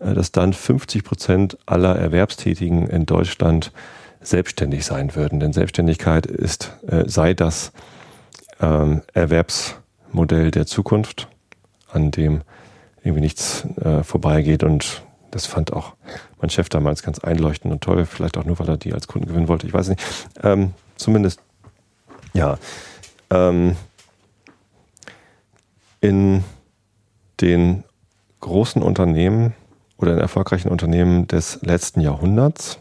[0.00, 3.72] äh, dass dann 50 Prozent aller Erwerbstätigen in Deutschland
[4.20, 5.40] selbstständig sein würden.
[5.40, 7.72] Denn Selbstständigkeit ist, äh, sei das
[8.60, 11.28] ähm, Erwerbsmodell der Zukunft,
[11.90, 12.42] an dem
[13.02, 14.62] irgendwie nichts äh, vorbeigeht.
[14.62, 15.94] Und das fand auch
[16.40, 18.06] mein Chef damals ganz einleuchtend und toll.
[18.06, 19.66] Vielleicht auch nur, weil er die als Kunden gewinnen wollte.
[19.66, 20.02] Ich weiß nicht.
[20.42, 21.40] Ähm, zumindest,
[22.32, 22.58] ja.
[23.30, 23.76] Ähm,
[26.00, 26.44] in
[27.40, 27.84] den
[28.40, 29.54] großen Unternehmen
[29.96, 32.78] oder in erfolgreichen Unternehmen des letzten Jahrhunderts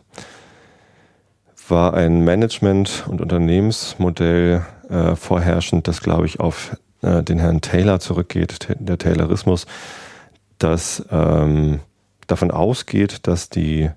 [1.68, 8.00] war ein Management- und Unternehmensmodell äh, vorherrschend, das, glaube ich, auf äh, den Herrn Taylor
[8.00, 9.66] zurückgeht, der Taylorismus,
[10.60, 11.80] das ähm,
[12.28, 13.90] davon ausgeht, dass die,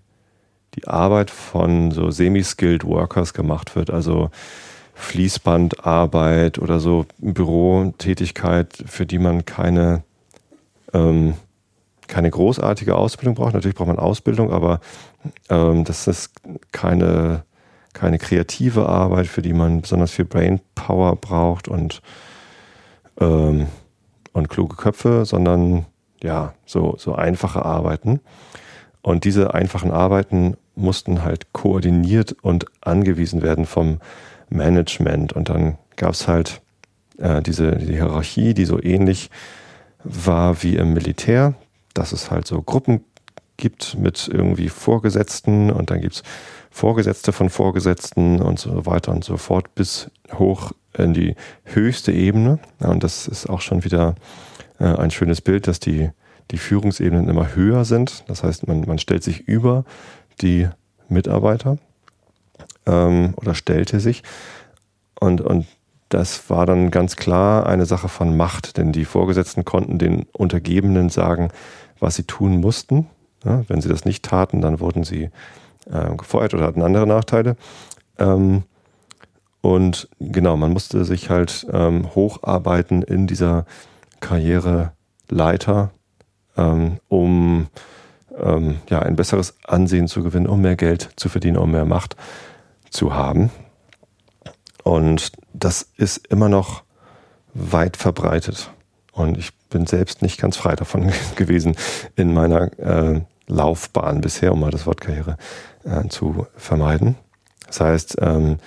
[0.75, 4.31] die Arbeit von so semi-skilled Workers gemacht wird, also
[4.95, 10.03] Fließbandarbeit oder so Bürotätigkeit, für die man keine
[10.93, 11.35] ähm,
[12.11, 13.55] keine großartige Ausbildung braucht.
[13.55, 14.81] Natürlich braucht man Ausbildung, aber
[15.49, 16.33] ähm, das ist
[16.73, 17.45] keine,
[17.93, 22.03] keine kreative Arbeit, für die man besonders viel Brain Power braucht und,
[23.21, 23.67] ähm,
[24.33, 25.87] und kluge Köpfe, sondern
[26.23, 28.21] ja, so, so einfache Arbeiten.
[29.03, 34.01] Und diese einfachen Arbeiten mussten halt koordiniert und angewiesen werden vom
[34.51, 35.33] Management.
[35.33, 36.61] Und dann gab es halt
[37.19, 39.31] äh, diese die Hierarchie, die so ähnlich
[40.05, 41.55] war wie im Militär
[41.95, 43.05] dass es halt so Gruppen
[43.57, 46.23] gibt mit irgendwie Vorgesetzten und dann gibt es
[46.71, 52.59] Vorgesetzte von Vorgesetzten und so weiter und so fort bis hoch in die höchste Ebene.
[52.79, 54.15] Und das ist auch schon wieder
[54.79, 56.11] äh, ein schönes Bild, dass die,
[56.51, 58.25] die Führungsebenen immer höher sind.
[58.29, 59.85] Das heißt, man, man stellt sich über
[60.41, 60.69] die
[61.09, 61.79] Mitarbeiter
[62.87, 64.23] ähm, oder stellte sich.
[65.19, 65.67] Und, und
[66.09, 71.09] das war dann ganz klar eine Sache von Macht, denn die Vorgesetzten konnten den Untergebenen
[71.09, 71.51] sagen,
[72.01, 73.07] was sie tun mussten.
[73.45, 75.31] Ja, wenn sie das nicht taten, dann wurden sie
[75.87, 77.57] äh, gefeuert oder hatten andere Nachteile.
[78.19, 78.65] Ähm,
[79.63, 83.67] und genau, man musste sich halt ähm, hocharbeiten in dieser
[84.21, 85.91] Karriereleiter,
[86.57, 87.69] ähm, um
[88.39, 92.17] ähm, ja, ein besseres Ansehen zu gewinnen, um mehr Geld zu verdienen, um mehr Macht
[92.91, 93.51] zu haben.
[94.83, 96.85] Und das ist immer noch
[97.53, 98.71] weit verbreitet.
[99.13, 101.77] Und ich bin selbst nicht ganz frei davon gewesen
[102.17, 105.37] in meiner äh, Laufbahn bisher, um mal das Wort Karriere
[105.85, 107.17] äh, zu vermeiden.
[107.67, 108.59] Das heißt, ähm,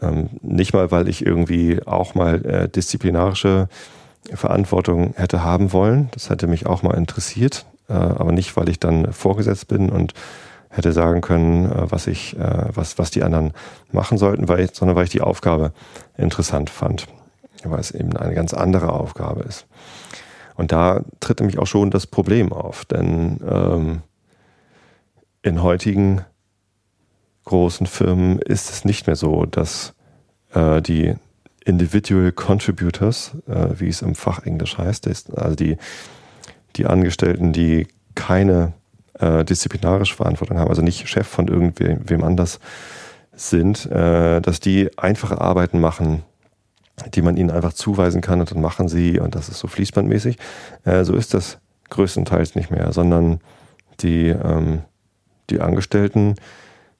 [0.00, 3.68] ähm, nicht mal, weil ich irgendwie auch mal äh, disziplinarische
[4.32, 6.08] Verantwortung hätte haben wollen.
[6.12, 10.14] Das hätte mich auch mal interessiert, äh, aber nicht, weil ich dann vorgesetzt bin und
[10.70, 13.52] hätte sagen können, äh, was ich, äh, was, was die anderen
[13.92, 15.72] machen sollten, weil ich, sondern weil ich die Aufgabe
[16.16, 17.06] interessant fand,
[17.64, 19.66] weil es eben eine ganz andere Aufgabe ist.
[20.54, 24.02] Und da tritt nämlich auch schon das Problem auf, denn ähm,
[25.42, 26.24] in heutigen
[27.44, 29.94] großen Firmen ist es nicht mehr so, dass
[30.54, 31.14] äh, die
[31.64, 35.76] Individual Contributors, äh, wie es im Fachenglisch heißt, also die,
[36.76, 38.72] die Angestellten, die keine
[39.18, 42.60] äh, disziplinarische Verantwortung haben, also nicht Chef von irgendwem anders
[43.34, 46.22] sind, äh, dass die einfache Arbeiten machen,
[47.14, 50.36] die man ihnen einfach zuweisen kann und dann machen sie und das ist so fließbandmäßig.
[50.84, 51.58] Äh, so ist das
[51.90, 53.40] größtenteils nicht mehr, sondern
[54.00, 54.82] die, ähm,
[55.50, 56.36] die Angestellten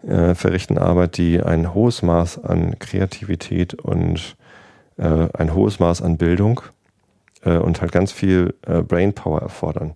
[0.06, 4.36] äh, verrichten Arbeit, die ein hohes Maß an Kreativität und
[4.98, 6.60] äh, ein hohes Maß an Bildung
[7.44, 9.94] äh, und halt ganz viel äh, Brainpower erfordern.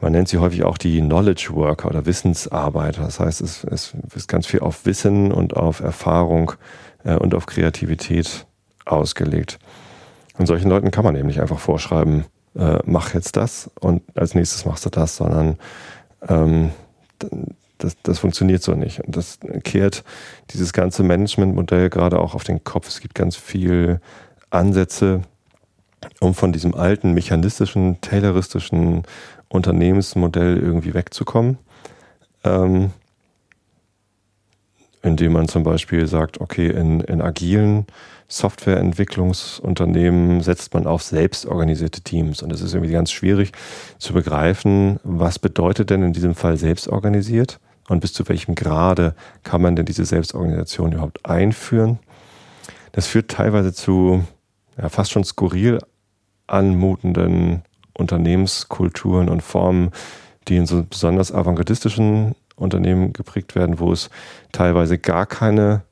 [0.00, 3.02] Man nennt sie häufig auch die Knowledge Worker oder Wissensarbeiter.
[3.02, 6.52] Das heißt, es, es ist ganz viel auf Wissen und auf Erfahrung
[7.04, 8.46] äh, und auf Kreativität
[8.84, 9.58] ausgelegt.
[10.38, 12.24] Und solchen Leuten kann man eben nicht einfach vorschreiben,
[12.54, 15.58] äh, mach jetzt das und als nächstes machst du das, sondern
[16.28, 16.70] ähm,
[17.78, 19.00] das, das funktioniert so nicht.
[19.00, 20.04] Und das kehrt
[20.50, 22.88] dieses ganze Managementmodell gerade auch auf den Kopf.
[22.88, 24.00] Es gibt ganz viel
[24.50, 25.22] Ansätze,
[26.20, 29.04] um von diesem alten mechanistischen, tayloristischen
[29.48, 31.58] Unternehmensmodell irgendwie wegzukommen.
[32.44, 32.92] Ähm,
[35.02, 37.86] indem man zum Beispiel sagt, okay, in, in agilen
[38.26, 42.42] Softwareentwicklungsunternehmen setzt man auf selbstorganisierte Teams.
[42.42, 43.52] Und es ist irgendwie ganz schwierig
[43.98, 47.58] zu begreifen, was bedeutet denn in diesem Fall selbstorganisiert
[47.88, 51.98] und bis zu welchem Grade kann man denn diese Selbstorganisation überhaupt einführen.
[52.92, 54.24] Das führt teilweise zu
[54.80, 55.78] ja, fast schon skurril
[56.46, 57.62] anmutenden
[57.94, 59.90] Unternehmenskulturen und Formen,
[60.46, 64.10] die in so besonders avantgardistischen Unternehmen geprägt werden, wo es
[64.52, 65.82] teilweise gar keine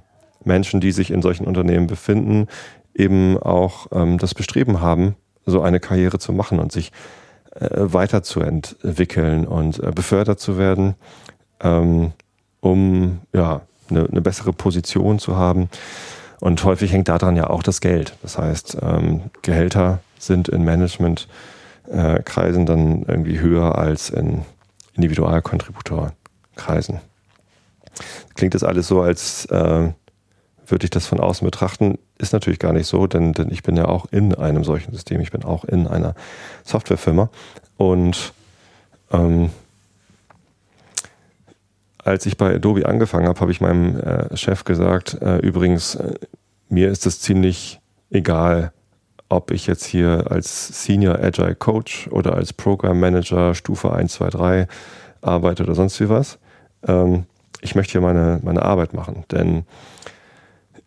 [0.43, 2.47] Menschen, die sich in solchen Unternehmen befinden,
[2.93, 6.91] eben auch ähm, das Bestreben haben, so eine Karriere zu machen und sich
[7.55, 10.95] äh, weiterzuentwickeln und äh, befördert zu werden,
[11.61, 12.13] ähm,
[12.61, 15.69] um ja eine, eine, bessere Position zu haben.
[16.39, 18.13] Und häufig hängt daran ja auch das Geld.
[18.21, 24.43] Das heißt, ähm, Gehälter sind in Managementkreisen dann irgendwie höher als in
[24.93, 26.13] Individualkontributor.
[26.55, 26.99] Kreisen.
[28.35, 29.89] Klingt das alles so, als äh,
[30.67, 33.75] würde ich das von außen betrachten, ist natürlich gar nicht so, denn, denn ich bin
[33.75, 36.15] ja auch in einem solchen System, ich bin auch in einer
[36.63, 37.29] Softwarefirma.
[37.77, 38.33] Und
[39.11, 39.49] ähm,
[42.09, 46.15] als ich bei Adobe angefangen habe, habe ich meinem äh, Chef gesagt, äh, übrigens, äh,
[46.69, 48.71] mir ist es ziemlich egal,
[49.29, 54.29] ob ich jetzt hier als Senior Agile Coach oder als Program Manager Stufe 1, 2,
[54.29, 54.67] 3
[55.21, 56.39] arbeite oder sonst wie was
[56.87, 57.25] ähm,
[57.61, 59.25] ich möchte hier meine, meine Arbeit machen.
[59.31, 59.65] Denn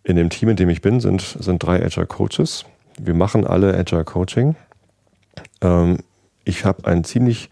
[0.05, 2.65] in dem Team, in dem ich bin, sind, sind drei Agile Coaches.
[2.99, 4.57] Wir machen alle Agile Coaching.
[5.61, 5.99] Ähm,
[6.45, 7.51] ich habe ein ziemlich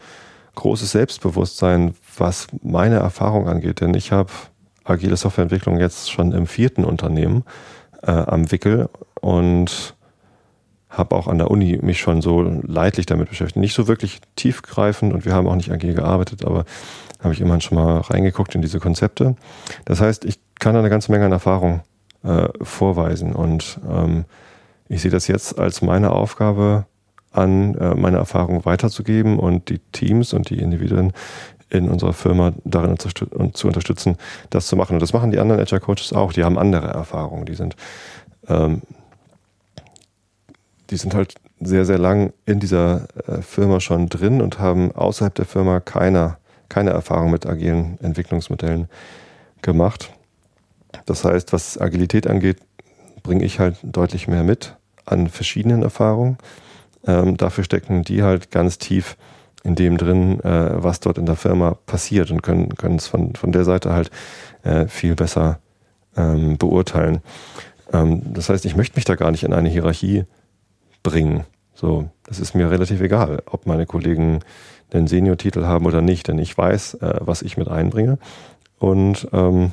[0.57, 4.31] großes Selbstbewusstsein, was meine Erfahrung angeht, denn ich habe
[4.85, 7.45] agile Softwareentwicklung jetzt schon im vierten Unternehmen
[8.03, 8.89] äh, am Wickel
[9.21, 9.95] und
[10.89, 13.57] habe auch an der Uni mich schon so leidlich damit beschäftigt.
[13.57, 16.65] Nicht so wirklich tiefgreifend und wir haben auch nicht agil gearbeitet, aber
[17.23, 19.37] habe ich immerhin schon mal reingeguckt in diese Konzepte.
[19.85, 21.83] Das heißt, ich kann eine ganze Menge an Erfahrung
[22.25, 24.25] äh, vorweisen und ähm,
[24.89, 26.87] ich sehe das jetzt als meine Aufgabe
[27.31, 31.13] an, äh, meine Erfahrung weiterzugeben und die Teams und die Individuen
[31.71, 34.17] in unserer Firma darin zu unterstützen,
[34.51, 34.95] das zu machen.
[34.95, 36.33] Und das machen die anderen Agile Coaches auch.
[36.33, 37.47] Die haben andere Erfahrungen.
[37.47, 37.77] Die sind,
[38.49, 38.83] ähm,
[40.91, 45.35] die sind halt sehr, sehr lang in dieser äh, Firma schon drin und haben außerhalb
[45.35, 46.39] der Firma keiner
[46.71, 48.89] keine Erfahrung mit agilen Entwicklungsmodellen
[49.61, 50.11] gemacht.
[51.05, 52.59] Das heißt, was Agilität angeht,
[53.23, 56.39] bringe ich halt deutlich mehr mit an verschiedenen Erfahrungen.
[57.07, 59.17] Ähm, dafür stecken die halt ganz tief
[59.63, 63.35] in dem drin, äh, was dort in der Firma passiert und können, können es von,
[63.35, 64.11] von der Seite halt
[64.63, 65.59] äh, viel besser
[66.17, 67.21] ähm, beurteilen.
[67.93, 70.25] Ähm, das heißt, ich möchte mich da gar nicht in eine Hierarchie
[71.03, 71.45] bringen.
[71.75, 74.41] So, das ist mir relativ egal, ob meine Kollegen
[74.93, 78.19] den Senior-Titel haben oder nicht, denn ich weiß, äh, was ich mit einbringe.
[78.79, 79.73] Und ähm,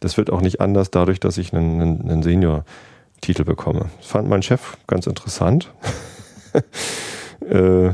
[0.00, 3.90] das wird auch nicht anders dadurch, dass ich einen, einen, einen Senior-Titel bekomme.
[3.98, 5.72] Das fand mein Chef ganz interessant.
[7.48, 7.90] äh,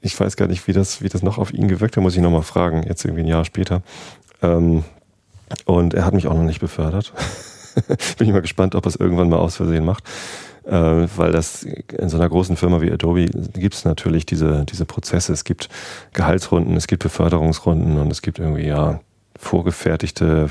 [0.00, 2.22] ich weiß gar nicht, wie das, wie das noch auf ihn gewirkt hat, muss ich
[2.22, 3.82] nochmal fragen, jetzt irgendwie ein Jahr später.
[4.42, 4.84] Ähm,
[5.64, 7.12] und er hat mich auch noch nicht befördert.
[8.18, 10.04] Bin ich mal gespannt, ob er es irgendwann mal aus Versehen macht
[10.68, 14.84] äh, weil das in so einer großen Firma wie Adobe gibt es natürlich diese, diese
[14.84, 15.32] Prozesse.
[15.32, 15.68] Es gibt
[16.12, 19.00] Gehaltsrunden, es gibt Beförderungsrunden und es gibt irgendwie ja
[19.38, 20.50] vorgefertigte,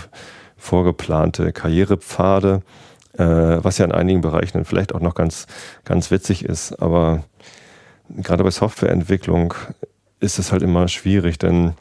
[0.57, 2.63] vorgeplante Karrierepfade,
[3.13, 5.45] äh, was ja in einigen Bereichen vielleicht auch noch ganz,
[5.85, 6.73] ganz witzig ist.
[6.81, 7.23] Aber
[8.09, 9.53] gerade bei Softwareentwicklung
[10.19, 11.73] ist es halt immer schwierig, denn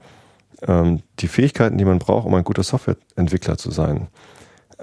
[0.67, 4.09] ähm, die Fähigkeiten, die man braucht, um ein guter Softwareentwickler zu sein,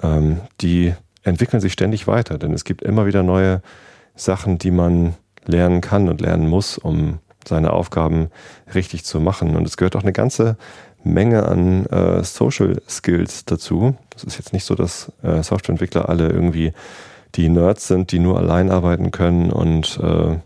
[0.02, 3.62] ähm, die entwickeln sich ständig weiter, denn es gibt immer wieder neue
[4.16, 8.30] Sachen, die man lernen kann und lernen muss, um seine Aufgaben
[8.74, 9.56] richtig zu machen.
[9.56, 10.58] Und es gehört auch eine ganze
[11.04, 13.96] Menge an äh, Social Skills dazu.
[14.16, 16.74] Es ist jetzt nicht so, dass äh, Softwareentwickler alle irgendwie
[17.36, 20.38] die Nerds sind, die nur allein arbeiten können und äh,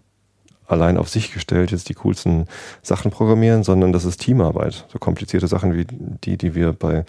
[0.67, 2.45] allein auf sich gestellt jetzt die coolsten
[2.81, 4.85] Sachen programmieren, sondern das ist Teamarbeit.
[4.91, 7.05] So komplizierte Sachen wie die, die wir bei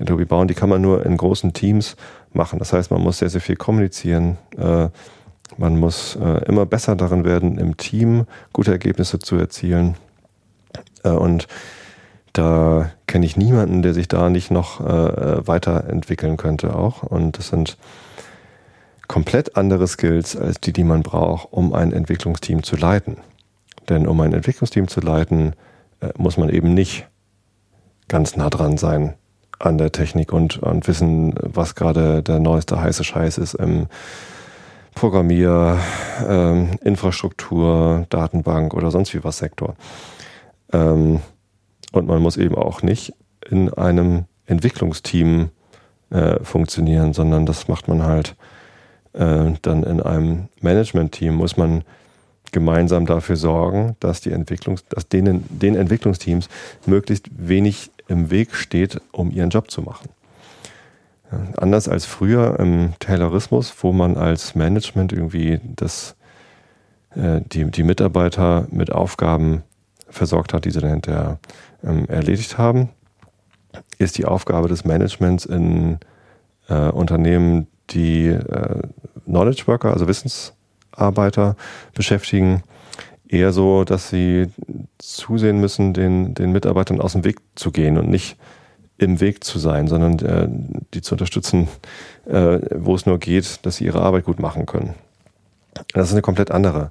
[0.00, 1.96] Adobe bauen, die kann man nur in großen Teams
[2.32, 2.58] machen.
[2.58, 4.38] Das heißt, man muss sehr, sehr viel kommunizieren.
[4.56, 4.88] Äh,
[5.58, 9.96] man muss äh, immer besser darin werden, im Team gute Ergebnisse zu erzielen.
[11.02, 11.48] Äh, und
[12.32, 17.02] da kenne ich niemanden, der sich da nicht noch weiterentwickeln könnte auch.
[17.02, 17.76] Und das sind
[19.10, 23.16] komplett andere Skills als die, die man braucht, um ein Entwicklungsteam zu leiten.
[23.88, 25.54] Denn um ein Entwicklungsteam zu leiten,
[25.98, 27.08] äh, muss man eben nicht
[28.06, 29.14] ganz nah dran sein
[29.58, 33.88] an der Technik und, und wissen, was gerade der neueste heiße Scheiß ist im
[34.94, 35.78] Programmier,
[36.28, 39.74] ähm, Infrastruktur, Datenbank oder sonst wie was Sektor.
[40.72, 41.18] Ähm,
[41.90, 43.12] und man muss eben auch nicht
[43.50, 45.50] in einem Entwicklungsteam
[46.10, 48.36] äh, funktionieren, sondern das macht man halt
[49.12, 51.82] äh, dann in einem Management-Team muss man
[52.52, 56.48] gemeinsam dafür sorgen, dass die Entwicklungs, dass denen, den Entwicklungsteams
[56.86, 60.08] möglichst wenig im Weg steht, um ihren Job zu machen.
[61.30, 66.16] Ja, anders als früher im Taylorismus, wo man als Management irgendwie das,
[67.14, 69.62] äh, die, die Mitarbeiter mit Aufgaben
[70.08, 71.38] versorgt hat, die sie dann hinterher
[71.84, 72.88] ähm, erledigt haben,
[73.98, 75.98] ist die Aufgabe des Managements in
[76.68, 78.82] äh, Unternehmen, die äh,
[79.24, 81.56] Knowledge Worker, also Wissensarbeiter
[81.94, 82.62] beschäftigen,
[83.28, 84.48] eher so, dass sie
[84.98, 88.36] zusehen müssen, den, den Mitarbeitern aus dem Weg zu gehen und nicht
[88.98, 90.48] im Weg zu sein, sondern äh,
[90.92, 91.68] die zu unterstützen,
[92.26, 94.94] äh, wo es nur geht, dass sie ihre Arbeit gut machen können.
[95.94, 96.90] Das ist eine komplett andere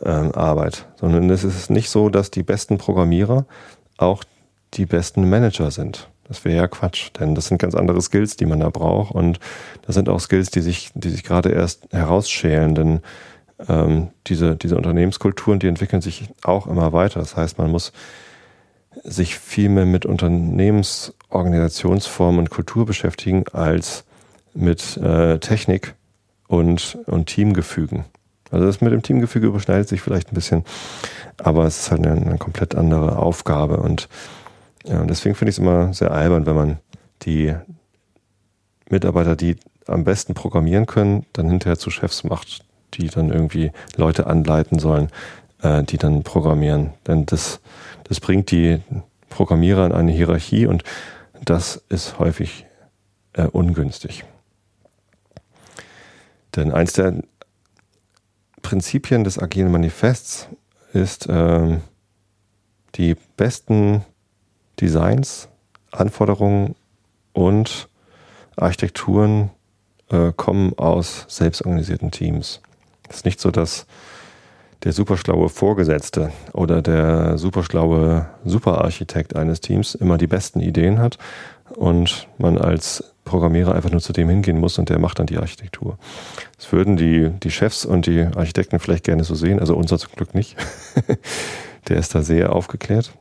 [0.00, 3.46] äh, Arbeit, sondern es ist nicht so, dass die besten Programmierer
[3.96, 4.24] auch
[4.74, 6.08] die besten Manager sind.
[6.30, 9.12] Das wäre ja Quatsch, denn das sind ganz andere Skills, die man da braucht.
[9.12, 9.40] Und
[9.84, 13.00] das sind auch Skills, die sich, die sich gerade erst herausschälen, denn
[13.68, 17.18] ähm, diese, diese Unternehmenskulturen, die entwickeln sich auch immer weiter.
[17.18, 17.90] Das heißt, man muss
[19.02, 24.04] sich viel mehr mit Unternehmensorganisationsformen und Kultur beschäftigen als
[24.54, 25.96] mit äh, Technik
[26.46, 28.04] und, und Teamgefügen.
[28.52, 30.64] Also das mit dem Teamgefüge überschneidet sich vielleicht ein bisschen,
[31.38, 34.08] aber es ist halt eine, eine komplett andere Aufgabe und
[34.84, 36.78] ja, und deswegen finde ich es immer sehr albern, wenn man
[37.22, 37.54] die
[38.88, 42.64] Mitarbeiter, die am besten programmieren können, dann hinterher zu Chefs macht,
[42.94, 45.10] die dann irgendwie Leute anleiten sollen,
[45.62, 46.94] äh, die dann programmieren.
[47.06, 47.60] Denn das,
[48.04, 48.80] das bringt die
[49.28, 50.82] Programmierer in eine Hierarchie und
[51.44, 52.66] das ist häufig
[53.32, 54.24] äh, ungünstig.
[56.56, 57.22] Denn eins der
[58.62, 60.48] Prinzipien des agilen Manifests
[60.92, 61.78] ist, äh,
[62.96, 64.04] die besten
[64.80, 65.48] Designs,
[65.90, 66.74] Anforderungen
[67.32, 67.88] und
[68.56, 69.50] Architekturen
[70.10, 72.60] äh, kommen aus selbstorganisierten Teams.
[73.08, 73.86] Es ist nicht so, dass
[74.84, 81.18] der superschlaue Vorgesetzte oder der superschlaue Superarchitekt eines Teams immer die besten Ideen hat
[81.76, 85.36] und man als Programmierer einfach nur zu dem hingehen muss und der macht dann die
[85.36, 85.98] Architektur.
[86.56, 90.12] Das würden die, die Chefs und die Architekten vielleicht gerne so sehen, also unser zum
[90.16, 90.56] Glück nicht.
[91.88, 93.12] der ist da sehr aufgeklärt.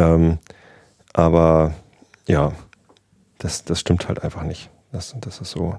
[0.00, 0.38] Ähm,
[1.12, 1.74] aber
[2.26, 2.52] ja,
[3.38, 5.76] das, das stimmt halt einfach nicht, dass, dass es so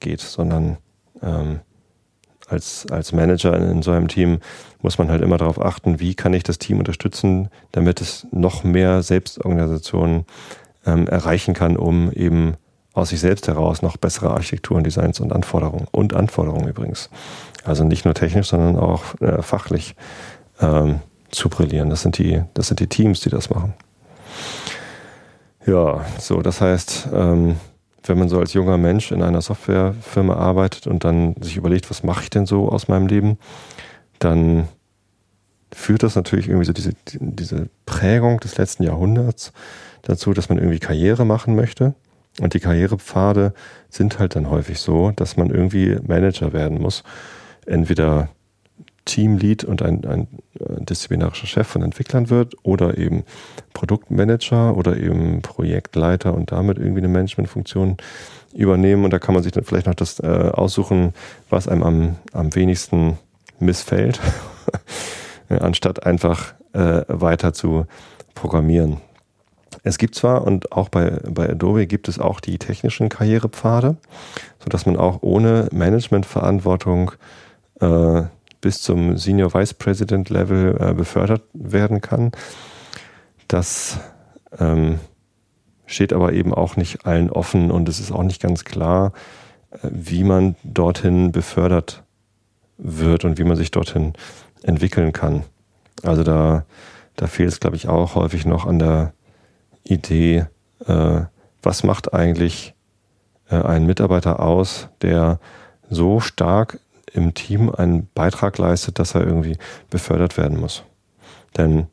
[0.00, 0.78] geht, sondern
[1.22, 1.60] ähm,
[2.48, 4.40] als, als Manager in, in so einem Team
[4.80, 8.64] muss man halt immer darauf achten, wie kann ich das Team unterstützen, damit es noch
[8.64, 10.26] mehr Selbstorganisationen
[10.84, 12.56] ähm, erreichen kann, um eben
[12.94, 17.10] aus sich selbst heraus noch bessere Architekturen, Designs und Anforderungen und Anforderungen übrigens.
[17.64, 19.94] Also nicht nur technisch, sondern auch äh, fachlich
[20.60, 21.00] ähm,
[21.32, 21.90] zu brillieren.
[21.90, 23.74] Das sind die, das sind die Teams, die das machen.
[25.66, 27.56] Ja, so, das heißt, ähm,
[28.04, 32.02] wenn man so als junger Mensch in einer Softwarefirma arbeitet und dann sich überlegt, was
[32.02, 33.38] mache ich denn so aus meinem Leben,
[34.18, 34.68] dann
[35.72, 39.52] führt das natürlich irgendwie so diese, diese Prägung des letzten Jahrhunderts
[40.02, 41.94] dazu, dass man irgendwie Karriere machen möchte.
[42.40, 43.52] Und die Karrierepfade
[43.88, 47.04] sind halt dann häufig so, dass man irgendwie Manager werden muss.
[47.66, 48.30] Entweder
[49.04, 50.28] Teamlead und ein, ein
[50.58, 53.24] äh, disziplinarischer Chef von Entwicklern wird oder eben
[53.72, 57.96] Produktmanager oder eben Projektleiter und damit irgendwie eine Managementfunktion
[58.54, 59.04] übernehmen.
[59.04, 61.14] Und da kann man sich dann vielleicht noch das äh, aussuchen,
[61.50, 63.18] was einem am, am wenigsten
[63.58, 64.20] missfällt,
[65.48, 67.86] anstatt einfach äh, weiter zu
[68.34, 68.98] programmieren.
[69.84, 73.96] Es gibt zwar und auch bei, bei Adobe gibt es auch die technischen Karrierepfade,
[74.62, 77.12] sodass man auch ohne Managementverantwortung
[77.80, 78.22] äh,
[78.62, 82.32] bis zum Senior Vice President Level äh, befördert werden kann.
[83.48, 83.98] Das
[84.58, 84.98] ähm,
[85.84, 89.12] steht aber eben auch nicht allen offen und es ist auch nicht ganz klar,
[89.70, 92.04] äh, wie man dorthin befördert
[92.78, 94.14] wird und wie man sich dorthin
[94.62, 95.42] entwickeln kann.
[96.02, 96.64] Also da,
[97.16, 99.12] da fehlt es, glaube ich, auch häufig noch an der
[99.84, 100.46] Idee,
[100.86, 101.20] äh,
[101.62, 102.74] was macht eigentlich
[103.50, 105.40] äh, ein Mitarbeiter aus, der
[105.90, 106.78] so stark
[107.12, 109.56] im Team einen Beitrag leistet, dass er irgendwie
[109.90, 110.84] befördert werden muss.
[111.56, 111.86] Denn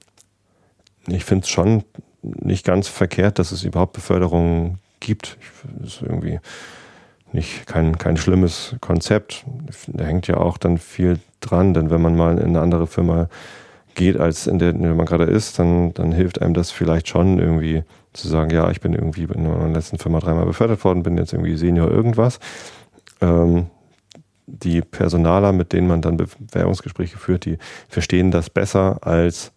[1.08, 1.84] ich finde es schon
[2.22, 5.38] nicht ganz verkehrt, dass es überhaupt Beförderungen gibt.
[5.80, 6.40] Das ist irgendwie
[7.32, 9.46] nicht kein, kein schlimmes Konzept.
[9.88, 13.30] Da hängt ja auch dann viel dran, denn wenn man mal in eine andere Firma
[13.96, 17.08] geht, als in der, in der man gerade ist, dann, dann hilft einem das vielleicht
[17.08, 21.04] schon irgendwie zu sagen, ja, ich bin irgendwie in meiner letzten Firma dreimal befördert worden,
[21.04, 22.40] bin jetzt irgendwie Senior irgendwas.
[23.22, 23.68] Ähm,
[24.52, 29.52] die Personaler, mit denen man dann Bewerbungsgespräche führt, die verstehen das besser als,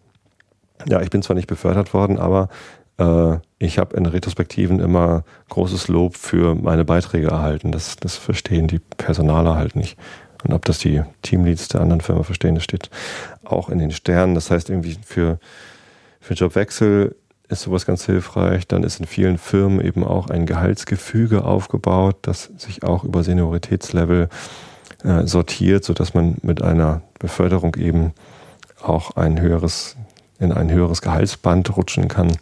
[0.87, 2.49] ja, ich bin zwar nicht befördert worden, aber
[2.97, 7.71] äh, ich habe in Retrospektiven immer großes Lob für meine Beiträge erhalten.
[7.71, 9.97] Das, das verstehen die Personaler halt nicht.
[10.43, 12.89] Und ob das die Teamleads der anderen Firma verstehen, das steht
[13.45, 14.35] auch in den Sternen.
[14.35, 15.39] Das heißt, irgendwie für,
[16.19, 17.15] für Jobwechsel
[17.47, 18.67] ist sowas ganz hilfreich.
[18.67, 24.27] Dann ist in vielen Firmen eben auch ein Gehaltsgefüge aufgebaut, das sich auch über Senioritätslevel
[25.03, 28.13] äh, sortiert, sodass man mit einer Beförderung eben
[28.81, 29.95] auch ein höheres,
[30.39, 32.37] in ein höheres Gehaltsband rutschen kann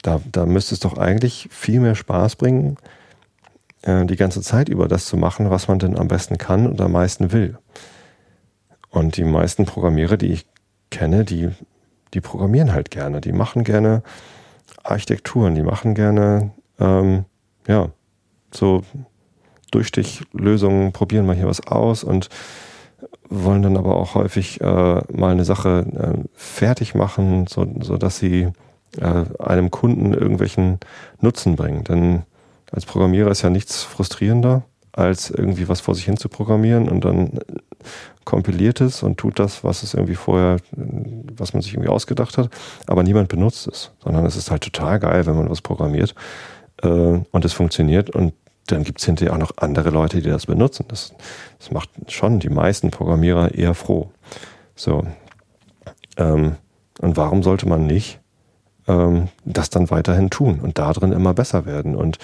[0.01, 2.77] da, da müsste es doch eigentlich viel mehr Spaß bringen,
[3.81, 6.79] äh, die ganze Zeit über das zu machen, was man denn am besten kann und
[6.81, 7.57] am meisten will.
[8.89, 10.45] Und die meisten Programmierer, die ich
[10.91, 11.49] kenne, die,
[12.15, 13.21] die programmieren halt gerne.
[13.21, 14.01] Die machen gerne
[14.83, 17.25] Architekturen, die machen gerne, ähm,
[17.67, 17.89] ja,
[18.51, 18.83] so
[19.71, 22.29] Durchstichlösungen, probieren mal hier was aus und
[23.29, 28.17] wollen dann aber auch häufig äh, mal eine Sache äh, fertig machen, so, so dass
[28.17, 28.49] sie
[28.99, 30.79] äh, einem Kunden irgendwelchen
[31.19, 31.83] Nutzen bringen.
[31.83, 32.23] Denn
[32.71, 34.63] als Programmierer ist ja nichts frustrierender,
[34.93, 37.39] als irgendwie was vor sich hin zu programmieren und dann
[38.23, 42.49] kompiliert es und tut das, was es irgendwie vorher, was man sich irgendwie ausgedacht hat,
[42.87, 46.15] aber niemand benutzt es, sondern es ist halt total geil, wenn man was programmiert
[46.81, 48.33] äh, und es funktioniert und
[48.67, 50.85] dann gibt es hinterher auch noch andere Leute, die das benutzen.
[50.87, 51.13] Das,
[51.59, 54.09] das macht schon die meisten Programmierer eher froh.
[54.75, 55.05] So.
[56.17, 56.55] Ähm,
[56.99, 58.19] und warum sollte man nicht
[58.87, 62.17] ähm, das dann weiterhin tun und darin immer besser werden und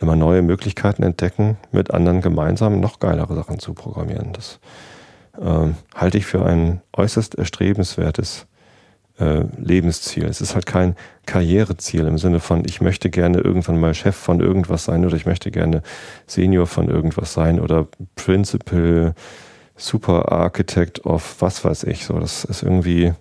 [0.00, 4.32] immer neue Möglichkeiten entdecken, mit anderen gemeinsam noch geilere Sachen zu programmieren.
[4.32, 4.60] Das
[5.40, 8.46] ähm, halte ich für ein äußerst erstrebenswertes
[9.18, 10.26] äh, Lebensziel.
[10.26, 10.94] Es ist halt kein
[11.26, 15.26] Karriereziel im Sinne von, ich möchte gerne irgendwann mal Chef von irgendwas sein oder ich
[15.26, 15.82] möchte gerne
[16.26, 19.14] Senior von irgendwas sein oder Principal,
[19.76, 22.04] Super Architect of was weiß ich.
[22.04, 23.12] So, das ist irgendwie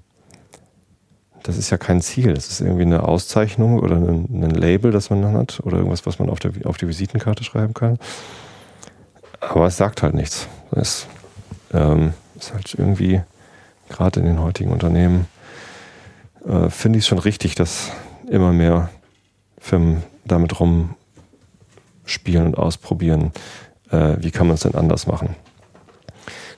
[1.48, 2.34] das ist ja kein Ziel.
[2.34, 6.06] Das ist irgendwie eine Auszeichnung oder ein, ein Label, das man dann hat oder irgendwas,
[6.06, 7.98] was man auf, der, auf die Visitenkarte schreiben kann.
[9.40, 10.50] Aber es sagt halt nichts.
[10.72, 11.08] Es
[11.72, 13.22] ähm, ist halt irgendwie,
[13.88, 15.28] gerade in den heutigen Unternehmen,
[16.46, 17.92] äh, finde ich es schon richtig, dass
[18.30, 18.90] immer mehr
[19.58, 23.32] Firmen damit rumspielen und ausprobieren,
[23.90, 25.34] äh, wie kann man es denn anders machen.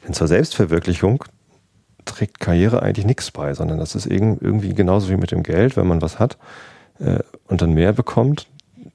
[0.03, 1.23] Denn zur Selbstverwirklichung
[2.09, 5.87] trägt Karriere eigentlich nichts bei, sondern das ist irgendwie genauso wie mit dem Geld, wenn
[5.87, 6.37] man was hat
[6.99, 8.47] äh, und dann mehr bekommt,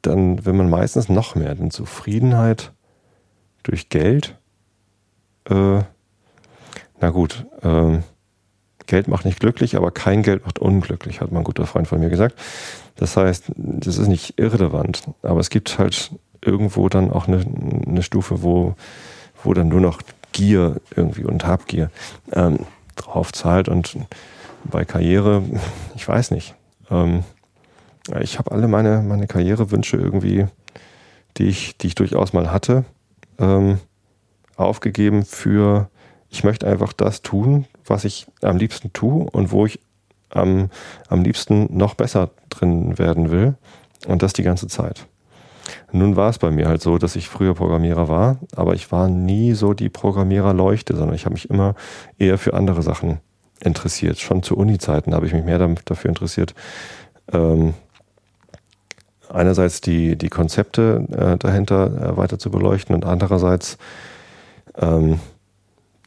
[0.03, 1.55] dann will man meistens noch mehr.
[1.55, 2.73] Denn Zufriedenheit
[3.63, 4.37] durch Geld,
[5.49, 5.81] äh,
[7.01, 7.99] na gut, äh,
[8.87, 12.01] Geld macht nicht glücklich, aber kein Geld macht unglücklich, hat mal ein guter Freund von
[12.01, 12.39] mir gesagt.
[12.97, 16.13] Das heißt, das ist nicht irrelevant, aber es gibt halt
[16.43, 17.45] irgendwo dann auch eine,
[17.87, 18.75] eine Stufe, wo,
[19.43, 20.03] wo dann nur noch
[20.33, 21.91] Gier irgendwie und Habgier
[22.33, 22.61] ähm,
[22.97, 23.69] drauf zahlt.
[23.69, 23.97] Und
[24.65, 25.43] bei Karriere,
[25.95, 26.55] ich weiß nicht.
[26.91, 27.25] Ähm,
[28.21, 30.47] ich habe alle meine, meine Karrierewünsche irgendwie,
[31.37, 32.85] die ich, die ich durchaus mal hatte,
[33.39, 33.79] ähm,
[34.57, 35.89] aufgegeben für,
[36.29, 39.81] ich möchte einfach das tun, was ich am liebsten tue und wo ich
[40.31, 40.71] am,
[41.09, 43.55] am liebsten noch besser drin werden will.
[44.07, 45.07] Und das die ganze Zeit.
[45.93, 49.09] Nun war es bei mir halt so, dass ich früher Programmierer war, aber ich war
[49.09, 51.75] nie so die Programmiererleuchte, sondern ich habe mich immer
[52.19, 53.19] eher für andere Sachen
[53.61, 54.19] interessiert.
[54.19, 56.55] Schon zu Uni-Zeiten habe ich mich mehr dafür interessiert,
[57.33, 57.75] ähm,
[59.29, 63.79] einerseits die, die Konzepte äh, dahinter äh, weiter zu beleuchten und andererseits
[64.77, 65.21] ähm,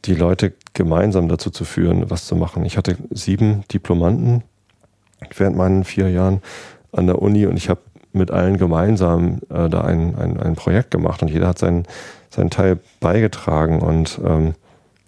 [0.04, 2.64] die Leute gemeinsam dazu zu führen, was zu machen.
[2.64, 4.44] Ich hatte sieben Diplomanten
[5.36, 6.40] während meinen vier Jahren
[6.92, 7.80] an der Uni und ich habe
[8.18, 11.86] mit allen gemeinsam äh, da ein, ein, ein Projekt gemacht und jeder hat seinen,
[12.30, 14.54] seinen Teil beigetragen und ähm,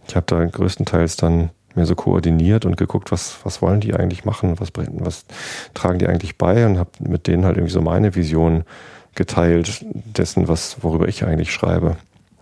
[0.09, 4.25] ich habe da größtenteils dann mir so koordiniert und geguckt, was, was wollen die eigentlich
[4.25, 5.25] machen, was, was
[5.75, 8.65] tragen die eigentlich bei und habe mit denen halt irgendwie so meine Vision
[9.15, 11.97] geteilt dessen, was, worüber ich eigentlich schreibe.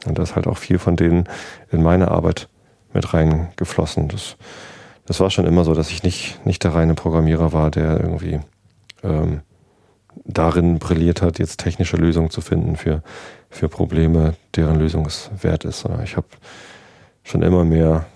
[0.07, 1.25] Und da ist halt auch viel von denen
[1.71, 2.49] in meine Arbeit
[2.93, 4.09] mit reingeflossen.
[4.09, 4.37] Das,
[5.07, 8.41] das war schon immer so, dass ich nicht, nicht der reine Programmierer war, der irgendwie
[9.03, 9.41] ähm,
[10.25, 13.03] darin brilliert hat, jetzt technische Lösungen zu finden für,
[13.51, 15.85] für Probleme, deren Lösung es wert ist.
[16.05, 16.27] Ich habe
[17.23, 18.07] schon immer mehr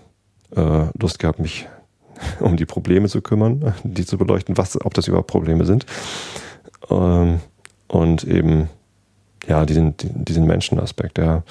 [0.56, 1.68] äh, Lust gehabt, mich
[2.40, 5.86] um die Probleme zu kümmern, die zu beleuchten, was, ob das überhaupt Probleme sind.
[6.90, 7.40] Ähm,
[7.88, 8.70] und eben,
[9.46, 11.42] ja, diesen, diesen Menschenaspekt, der,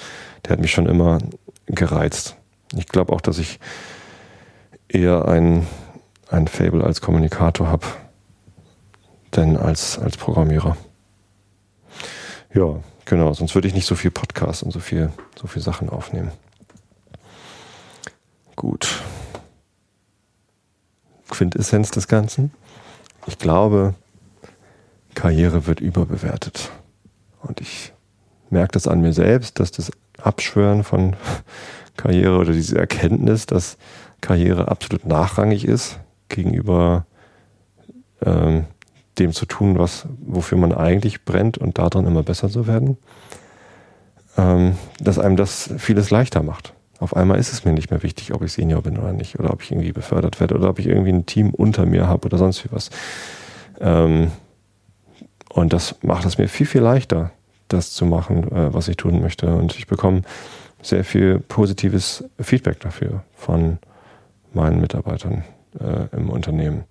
[0.44, 1.18] der hat mich schon immer
[1.66, 2.36] gereizt.
[2.76, 3.60] Ich glaube auch, dass ich
[4.88, 5.66] eher ein,
[6.30, 7.86] ein Fable als Kommunikator habe,
[9.36, 10.76] denn als, als Programmierer.
[12.54, 15.10] Ja, genau, sonst würde ich nicht so viel Podcast und so viel,
[15.40, 16.32] so viel Sachen aufnehmen.
[18.56, 19.02] Gut.
[21.30, 22.52] Quintessenz des Ganzen.
[23.26, 23.94] Ich glaube,
[25.14, 26.70] Karriere wird überbewertet.
[27.40, 27.92] Und ich
[28.50, 31.16] merke das an mir selbst, dass das Abschwören von
[31.96, 33.78] Karriere oder diese Erkenntnis, dass
[34.20, 37.06] Karriere absolut nachrangig ist gegenüber
[38.24, 38.66] ähm,
[39.18, 42.96] dem zu tun, was, wofür man eigentlich brennt und darin immer besser zu werden,
[44.36, 46.72] ähm, dass einem das vieles leichter macht.
[46.98, 49.52] Auf einmal ist es mir nicht mehr wichtig, ob ich Senior bin oder nicht, oder
[49.52, 52.38] ob ich irgendwie befördert werde, oder ob ich irgendwie ein Team unter mir habe oder
[52.38, 52.90] sonst wie was.
[53.80, 54.30] Ähm,
[55.48, 57.32] und das macht es mir viel, viel leichter,
[57.68, 59.54] das zu machen, äh, was ich tun möchte.
[59.54, 60.22] Und ich bekomme
[60.80, 63.78] sehr viel positives Feedback dafür von
[64.54, 65.44] meinen Mitarbeitern
[65.78, 66.84] äh, im Unternehmen,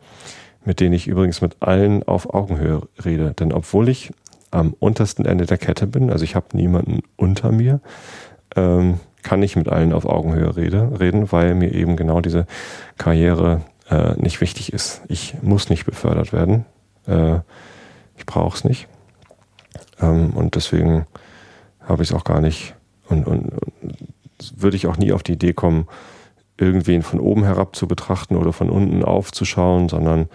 [0.65, 3.33] mit denen ich übrigens mit allen auf Augenhöhe rede.
[3.33, 4.11] Denn obwohl ich
[4.51, 7.79] am untersten Ende der Kette bin, also ich habe niemanden unter mir,
[8.55, 12.47] ähm, kann ich mit allen auf Augenhöhe rede, reden, weil mir eben genau diese
[12.97, 15.01] Karriere äh, nicht wichtig ist.
[15.07, 16.65] Ich muss nicht befördert werden.
[17.07, 17.39] Äh,
[18.17, 18.87] ich brauche es nicht.
[20.01, 21.05] Ähm, und deswegen
[21.81, 22.75] habe ich es auch gar nicht
[23.09, 23.49] und, und,
[23.81, 23.95] und
[24.55, 25.87] würde ich auch nie auf die Idee kommen,
[26.57, 30.29] irgendwen von oben herab zu betrachten oder von unten aufzuschauen, sondern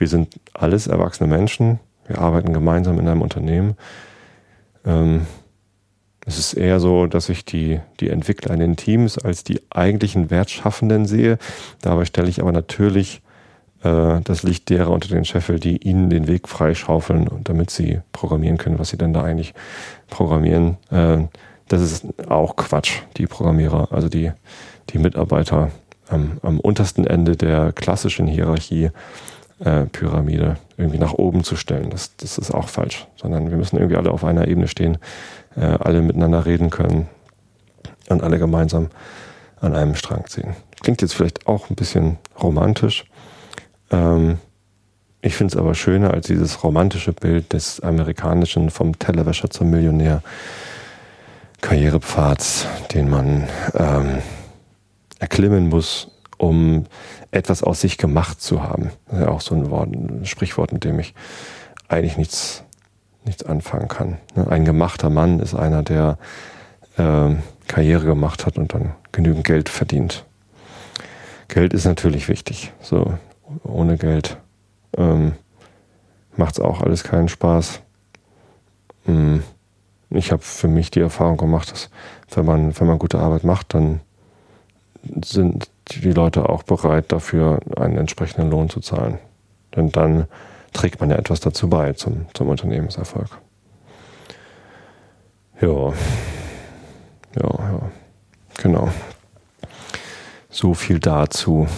[0.00, 1.78] wir sind alles erwachsene Menschen.
[2.06, 3.76] Wir arbeiten gemeinsam in einem Unternehmen.
[4.84, 5.26] Ähm,
[6.26, 10.30] es ist eher so, dass ich die, die Entwickler in den Teams als die eigentlichen
[10.30, 11.38] Wertschaffenden sehe.
[11.82, 13.20] Dabei stelle ich aber natürlich
[13.82, 18.58] äh, das Licht derer unter den Scheffel, die ihnen den Weg freischaufeln, damit sie programmieren
[18.58, 19.54] können, was sie denn da eigentlich
[20.08, 20.78] programmieren.
[20.90, 21.24] Äh,
[21.68, 24.32] das ist auch Quatsch, die Programmierer, also die,
[24.90, 25.70] die Mitarbeiter
[26.08, 28.90] am, am untersten Ende der klassischen Hierarchie
[29.60, 31.90] äh, Pyramide irgendwie nach oben zu stellen.
[31.90, 34.98] Das, das ist auch falsch, sondern wir müssen irgendwie alle auf einer Ebene stehen,
[35.56, 37.08] äh, alle miteinander reden können
[38.08, 38.88] und alle gemeinsam
[39.60, 40.56] an einem Strang ziehen.
[40.82, 43.04] Klingt jetzt vielleicht auch ein bisschen romantisch.
[43.90, 44.38] Ähm,
[45.22, 50.22] ich finde es aber schöner als dieses romantische Bild des amerikanischen vom Tellerwäscher zum Millionär
[51.60, 54.22] Karrierepfads, den man ähm,
[55.18, 56.10] erklimmen muss,
[56.40, 56.86] um
[57.30, 58.90] etwas aus sich gemacht zu haben.
[59.06, 61.14] Das ist ja auch so ein, Wort, ein Sprichwort, mit dem ich
[61.88, 62.64] eigentlich nichts,
[63.24, 64.16] nichts anfangen kann.
[64.34, 64.48] Ne?
[64.48, 66.16] Ein gemachter Mann ist einer, der
[66.96, 67.34] äh,
[67.68, 70.24] Karriere gemacht hat und dann genügend Geld verdient.
[71.48, 72.72] Geld ist natürlich wichtig.
[72.80, 73.18] So,
[73.62, 74.38] ohne Geld
[74.96, 75.32] ähm,
[76.36, 77.80] macht es auch alles keinen Spaß.
[79.04, 79.42] Hm.
[80.08, 81.90] Ich habe für mich die Erfahrung gemacht, dass
[82.30, 84.00] wenn man, wenn man gute Arbeit macht, dann
[85.22, 89.18] sind die Leute auch bereit, dafür einen entsprechenden Lohn zu zahlen.
[89.76, 90.26] Denn dann
[90.72, 93.28] trägt man ja etwas dazu bei zum, zum Unternehmenserfolg.
[95.60, 95.92] Ja.
[97.36, 97.90] Ja, ja.
[98.62, 98.88] Genau.
[100.48, 101.68] So viel dazu.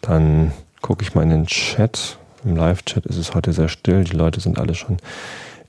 [0.00, 0.52] Dann
[0.82, 2.18] gucke ich mal in den Chat.
[2.44, 4.04] Im Live-Chat ist es heute sehr still.
[4.04, 4.98] Die Leute sind alle schon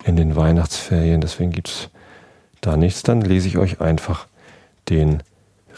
[0.04, 1.22] in den Weihnachtsferien.
[1.22, 1.90] Deswegen gibt es
[2.62, 3.04] da nichts.
[3.04, 4.28] Dann lese ich euch einfach
[4.90, 5.24] den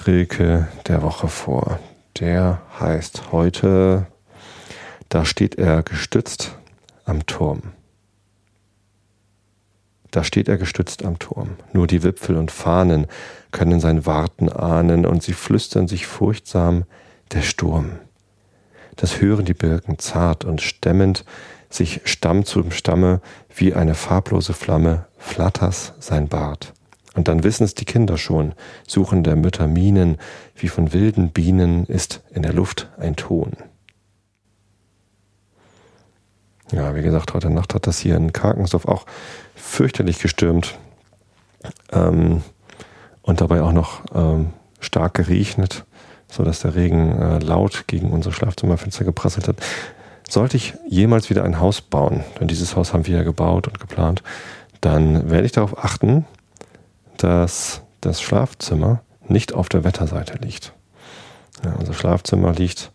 [0.06, 1.80] Rilke der Woche vor.
[2.20, 4.08] Der heißt heute,
[5.10, 6.58] da steht er gestützt
[7.06, 7.74] am Turm.
[10.12, 11.56] Da steht er gestützt am Turm.
[11.72, 13.08] Nur die Wipfel und Fahnen
[13.52, 16.84] können sein Warten ahnen und sie flüstern sich furchtsam
[17.32, 18.00] der Sturm.
[18.98, 21.24] Das hören die Birken zart und stemmend,
[21.70, 23.22] sich Stamm zum Stamme,
[23.56, 26.74] wie eine farblose Flamme, flatters sein Bart.
[27.14, 28.54] Und dann wissen es die Kinder schon,
[28.88, 30.18] suchen der Mütter Minen,
[30.56, 33.52] wie von wilden Bienen ist in der Luft ein Ton.
[36.72, 39.06] Ja, wie gesagt, heute Nacht hat das hier in Karkensdorf auch
[39.56, 40.78] fürchterlich gestürmt
[41.92, 42.44] ähm,
[43.22, 45.84] und dabei auch noch ähm, stark geregnet,
[46.30, 49.58] sodass der Regen äh, laut gegen unsere Schlafzimmerfenster geprasselt hat.
[50.30, 53.82] Sollte ich jemals wieder ein Haus bauen, denn dieses Haus haben wir ja gebaut und
[53.82, 54.24] geplant,
[54.80, 56.26] dann werde ich darauf achten,
[57.24, 60.74] dass das Schlafzimmer nicht auf der Wetterseite liegt.
[61.64, 62.92] Ja, unser Schlafzimmer liegt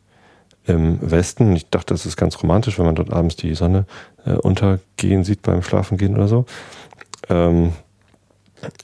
[0.67, 1.55] im Westen.
[1.55, 3.87] Ich dachte, das ist ganz romantisch, wenn man dort abends die Sonne
[4.25, 6.45] äh, untergehen sieht beim Schlafengehen oder so.
[7.29, 7.73] Ähm,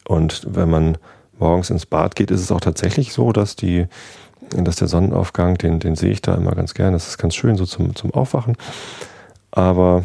[0.07, 0.99] und wenn man
[1.39, 3.87] morgens ins Bad geht, ist es auch tatsächlich so, dass die,
[4.51, 6.93] dass der Sonnenaufgang, den, den sehe ich da immer ganz gern.
[6.93, 8.57] Das ist ganz schön so zum, zum Aufwachen.
[9.51, 10.05] Aber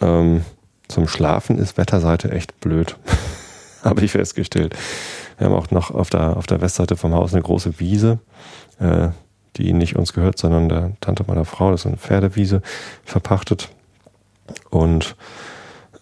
[0.00, 0.44] ähm,
[0.86, 2.96] zum Schlafen ist Wetterseite echt blöd.
[3.90, 4.74] Habe ich festgestellt.
[5.38, 8.18] Wir haben auch noch auf der, auf der Westseite vom Haus eine große Wiese.
[8.78, 9.08] Äh,
[9.56, 12.62] die nicht uns gehört, sondern der Tante meiner Frau, das ist eine Pferdewiese,
[13.04, 13.68] verpachtet.
[14.70, 15.16] Und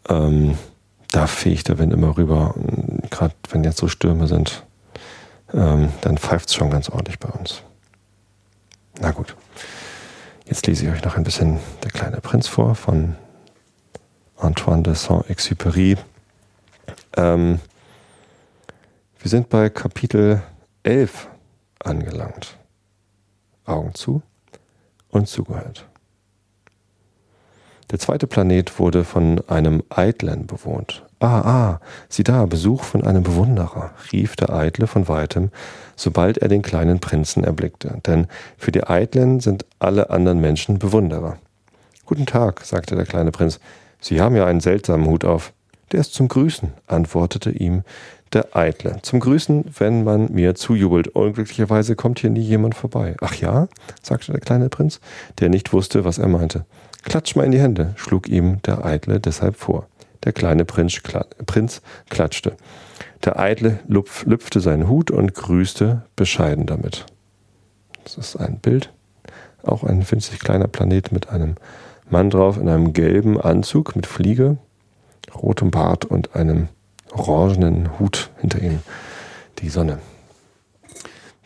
[0.09, 0.57] ähm,
[1.11, 2.55] da fegt der Wind immer rüber.
[3.11, 4.65] Gerade wenn jetzt so Stürme sind,
[5.53, 7.63] ähm, dann pfeift es schon ganz ordentlich bei uns.
[9.01, 9.37] Na gut.
[10.47, 13.17] Jetzt lese ich euch noch ein bisschen Der kleine Prinz vor von
[14.39, 15.99] Antoine de Saint-Exupéry.
[17.17, 17.61] Ähm,
[19.23, 20.43] wir sind bei Kapitel
[20.83, 21.29] 11
[21.79, 22.57] angelangt.
[23.65, 24.21] Augen zu
[25.11, 25.87] und zugehört.
[27.93, 31.05] Der zweite Planet wurde von einem Eitlen bewohnt.
[31.21, 35.51] Ah, ah, sieh da, Besuch von einem Bewunderer, rief der Eitle von weitem,
[35.95, 38.27] sobald er den kleinen Prinzen erblickte, denn
[38.59, 41.39] für die Eitlen sind alle anderen Menschen Bewunderer.
[42.07, 43.61] Guten Tag, sagte der kleine Prinz,
[44.01, 45.53] Sie haben ja einen seltsamen Hut auf.
[45.93, 47.85] Der ist zum Grüßen, antwortete ihm
[48.33, 48.99] der Eitle.
[49.03, 51.09] Zum Grüßen, wenn man mir zujubelt.
[51.09, 53.17] Unglücklicherweise kommt hier nie jemand vorbei.
[53.21, 53.69] Ach ja?
[54.03, 55.01] sagte der kleine Prinz,
[55.41, 56.65] der nicht wusste, was er meinte.
[57.05, 59.89] Klatsch mal in die Hände, schlug ihm der Eitle deshalb vor.
[60.25, 61.01] Der kleine Prinz,
[61.47, 62.57] Prinz klatschte.
[63.25, 67.07] Der Eitle lupf, lüpfte seinen Hut und grüßte bescheiden damit.
[68.05, 68.93] Das ist ein Bild.
[69.65, 71.57] Auch ein winzig kleiner Planet mit einem
[72.11, 74.59] Mann drauf in einem gelben Anzug mit Fliege,
[75.35, 76.69] rotem Bart und einem
[77.13, 78.81] orangenen Hut hinter ihm
[79.59, 79.99] die Sonne.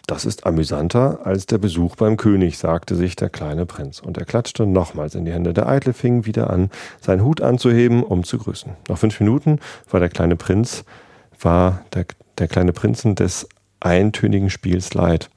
[0.06, 4.24] Das ist amüsanter als der Besuch beim König, sagte sich der kleine Prinz, und er
[4.24, 5.52] klatschte nochmals in die Hände.
[5.52, 8.72] Der Eitle fing wieder an, seinen Hut anzuheben, um zu grüßen.
[8.88, 9.58] Nach fünf Minuten
[9.90, 10.84] war der kleine Prinz,
[11.40, 12.06] war der,
[12.38, 13.48] der kleine Prinzen des
[13.80, 15.28] eintönigen Spiels leid.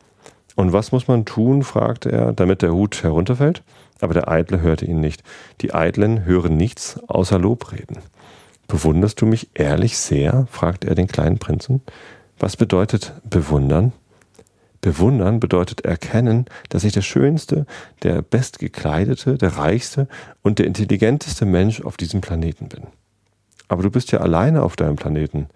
[0.56, 3.64] Und was muss man tun, fragte er, damit der Hut herunterfällt?
[4.02, 5.24] Aber der Eitle hörte ihn nicht.
[5.62, 7.98] Die Eitlen hören nichts außer Lobreden.
[8.70, 10.48] Bewunderst du mich ehrlich sehr?
[10.52, 11.82] fragte er den kleinen Prinzen.
[12.38, 13.94] Was bedeutet bewundern?
[14.80, 17.66] Bewundern bedeutet erkennen, dass ich der schönste,
[18.04, 20.08] der bestgekleidete, der reichste
[20.44, 22.84] und der intelligenteste Mensch auf diesem Planeten bin.
[23.68, 25.48] Aber du bist ja alleine auf deinem Planeten.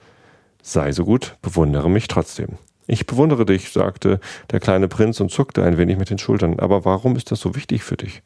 [0.63, 2.57] Sei so gut, bewundere mich trotzdem.
[2.87, 6.59] Ich bewundere dich, sagte der kleine Prinz und zuckte ein wenig mit den Schultern.
[6.59, 8.23] Aber warum ist das so wichtig für dich?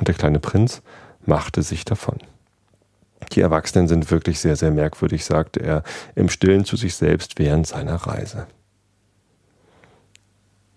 [0.00, 0.82] Und der kleine Prinz
[1.24, 2.18] machte sich davon.
[3.32, 5.82] Die Erwachsenen sind wirklich sehr, sehr merkwürdig, sagte er
[6.14, 8.46] im Stillen zu sich selbst während seiner Reise.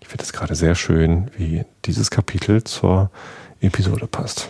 [0.01, 3.11] Ich finde es gerade sehr schön, wie dieses Kapitel zur
[3.59, 4.49] Episode passt.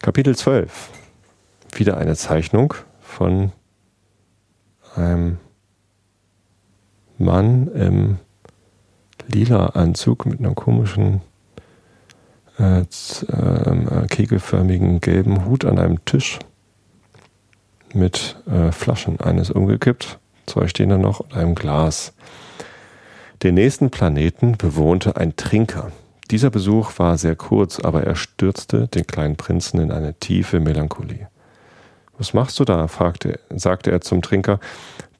[0.00, 0.90] Kapitel 12.
[1.76, 3.52] Wieder eine Zeichnung von
[4.96, 5.38] einem
[7.18, 8.18] Mann im
[9.28, 11.20] lila Anzug mit einem komischen
[12.58, 16.38] äh, äh, kegelförmigen gelben Hut an einem Tisch
[17.96, 19.20] mit äh, Flaschen.
[19.20, 22.12] Eines umgekippt, zwei stehen da noch und einem Glas.
[23.42, 25.90] Den nächsten Planeten bewohnte ein Trinker.
[26.30, 31.28] Dieser Besuch war sehr kurz, aber er stürzte den kleinen Prinzen in eine tiefe Melancholie.
[32.18, 32.88] Was machst du da?
[32.88, 34.58] fragte, sagte er zum Trinker,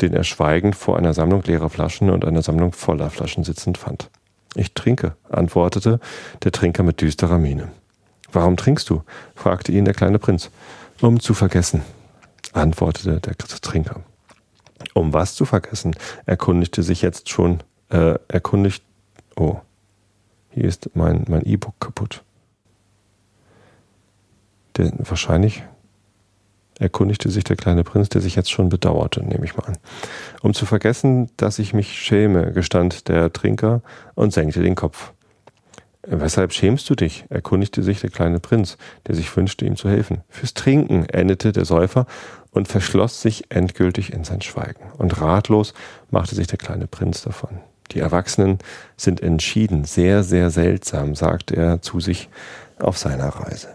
[0.01, 4.11] den er schweigend vor einer Sammlung leerer Flaschen und einer Sammlung voller Flaschen sitzend fand.
[4.55, 6.01] Ich trinke, antwortete
[6.43, 7.69] der Trinker mit düsterer Miene.
[8.33, 9.03] Warum trinkst du?
[9.35, 10.51] fragte ihn der kleine Prinz.
[11.03, 11.83] Um zu vergessen,
[12.57, 14.03] antwortete der Trinker.
[14.95, 15.95] Um was zu vergessen,
[16.27, 18.83] erkundigte sich jetzt schon äh, erkundigt.
[19.37, 19.57] Oh,
[20.51, 22.23] hier ist mein mein E-Book kaputt.
[24.77, 25.63] Der, wahrscheinlich
[26.79, 29.79] erkundigte sich der kleine Prinz, der sich jetzt schon bedauerte, nehme ich mal an.
[30.43, 33.83] Um zu vergessen, dass ich mich schäme, gestand der Trinker
[34.15, 35.13] und senkte den Kopf.
[36.09, 37.25] Weshalb schämst du dich?
[37.31, 40.23] erkundigte sich der kleine Prinz, der sich wünschte, ihm zu helfen.
[40.29, 42.07] Fürs Trinken, endete der Säufer
[42.57, 44.91] und verschloss sich endgültig in sein Schweigen.
[44.97, 45.75] Und ratlos
[46.11, 47.61] machte sich der kleine Prinz davon.
[47.93, 48.59] Die Erwachsenen
[48.97, 52.31] sind entschieden, sehr, sehr seltsam, sagte er zu sich
[52.79, 53.69] auf seiner Reise.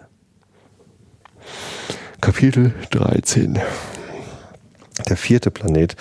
[2.21, 3.59] Kapitel 13
[5.07, 5.95] Der vierte Planet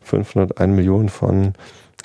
[0.03, 1.53] 501 Millionen von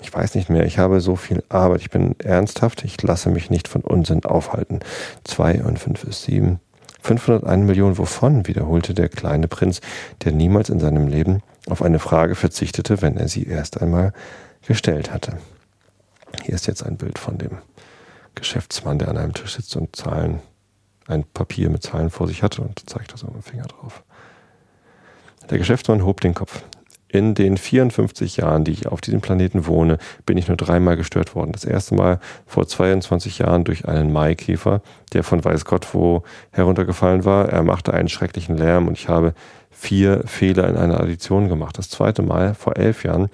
[0.01, 3.51] ich weiß nicht mehr, ich habe so viel Arbeit, ich bin ernsthaft, ich lasse mich
[3.51, 4.81] nicht von Unsinn aufhalten.
[5.25, 6.61] Zwei und fünf ist sieben.
[7.01, 8.47] 501 Millionen wovon?
[8.47, 9.81] wiederholte der kleine Prinz,
[10.25, 14.13] der niemals in seinem Leben auf eine Frage verzichtete, wenn er sie erst einmal
[14.67, 15.39] gestellt hatte.
[16.45, 17.59] Hier ist jetzt ein Bild von dem
[18.35, 20.41] Geschäftsmann, der an einem Tisch sitzt und Zahlen,
[21.07, 24.03] ein Papier mit Zahlen vor sich hatte und zeigt das mit dem Finger drauf.
[25.51, 26.63] Der Geschäftsmann hob den Kopf.
[27.11, 29.97] In den 54 Jahren, die ich auf diesem Planeten wohne,
[30.27, 31.53] bin ich nur dreimal gestört worden.
[31.53, 34.83] Das erste Mal vor 22 Jahren durch einen Maikäfer,
[35.15, 37.49] der von weiß Gott wo heruntergefallen war.
[37.49, 39.33] Er machte einen schrecklichen Lärm und ich habe
[39.71, 41.79] vier Fehler in einer Addition gemacht.
[41.79, 43.29] Das zweite Mal, vor elf Jahren,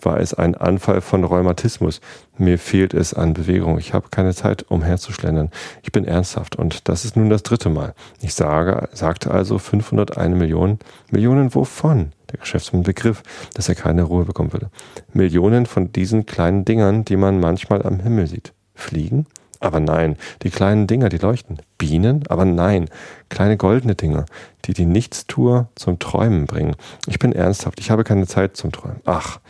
[0.00, 2.00] war es ein Anfall von Rheumatismus.
[2.36, 3.78] Mir fehlt es an Bewegung.
[3.78, 5.50] Ich habe keine Zeit, umherzuschlendern.
[5.82, 6.56] Ich bin ernsthaft.
[6.56, 7.94] Und das ist nun das dritte Mal.
[8.20, 10.78] Ich sage, sagte also 501 Millionen.
[11.10, 12.12] Millionen wovon?
[12.30, 13.22] Der Geschäftsmann begriff,
[13.54, 14.70] dass er keine Ruhe bekommen würde.
[15.12, 18.52] Millionen von diesen kleinen Dingern, die man manchmal am Himmel sieht.
[18.74, 19.26] Fliegen?
[19.60, 21.58] Aber nein, die kleinen Dinger, die leuchten.
[21.78, 22.24] Bienen?
[22.28, 22.88] Aber nein,
[23.28, 24.26] kleine goldene Dinger,
[24.64, 26.76] die die Nichtstour zum Träumen bringen.
[27.06, 29.00] Ich bin ernsthaft, ich habe keine Zeit zum Träumen.
[29.04, 29.40] Ach,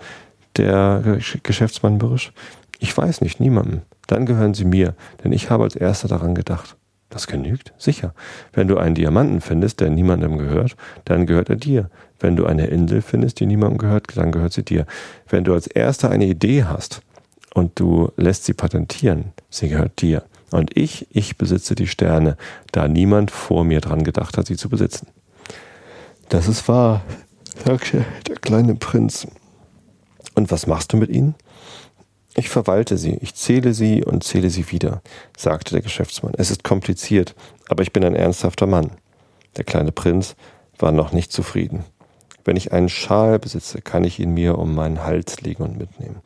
[0.55, 2.31] der Geschäftsmann mürrisch.
[2.79, 3.81] Ich weiß nicht, niemandem.
[4.07, 6.75] Dann gehören sie mir, denn ich habe als erster daran gedacht.
[7.09, 7.73] Das genügt?
[7.77, 8.13] Sicher.
[8.51, 10.75] Wenn du einen Diamanten findest, der niemandem gehört,
[11.05, 11.89] dann gehört er dir.
[12.19, 14.85] Wenn du eine Insel findest, die niemandem gehört, dann gehört sie dir.
[15.29, 17.01] Wenn du als erster eine Idee hast
[17.53, 20.23] und du lässt sie patentieren, sie gehört dir.
[20.51, 22.37] Und ich, ich besitze die Sterne,
[22.71, 25.07] da niemand vor mir dran gedacht hat, sie zu besitzen.
[26.29, 27.03] Das ist wahr,
[27.65, 29.27] sagte der kleine Prinz.
[30.35, 31.35] Und was machst du mit ihnen?
[32.35, 35.01] Ich verwalte sie, ich zähle sie und zähle sie wieder,
[35.35, 36.33] sagte der Geschäftsmann.
[36.37, 37.33] Es ist kompliziert,
[37.67, 38.91] aber ich bin ein ernsthafter Mann.
[39.55, 40.35] Der kleine Prinz
[40.77, 41.83] war noch nicht zufrieden.
[42.45, 46.21] Wenn ich einen Schal besitze, kann ich ihn mir um meinen Hals legen und mitnehmen.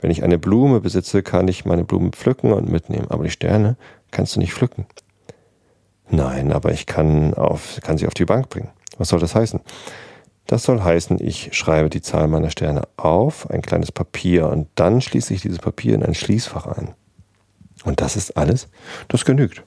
[0.00, 3.76] Wenn ich eine Blume besitze, kann ich meine Blume pflücken und mitnehmen, aber die Sterne
[4.10, 4.86] kannst du nicht pflücken.
[6.10, 8.68] Nein, aber ich kann, auf, kann sie auf die Bank bringen.
[8.98, 9.60] Was soll das heißen?
[10.46, 15.00] Das soll heißen, ich schreibe die Zahl meiner Sterne auf, ein kleines Papier, und dann
[15.00, 16.94] schließe ich dieses Papier in ein Schließfach ein.
[17.84, 18.68] Und das ist alles?
[19.08, 19.62] Das genügt.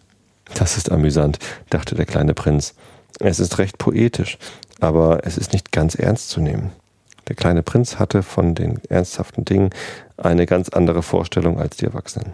[0.54, 2.74] Das ist amüsant, dachte der kleine Prinz.
[3.20, 4.38] Es ist recht poetisch,
[4.80, 6.72] aber es ist nicht ganz ernst zu nehmen.
[7.28, 9.72] Der kleine Prinz hatte von den ernsthaften Dingen
[10.16, 12.34] eine ganz andere Vorstellung als die Erwachsenen.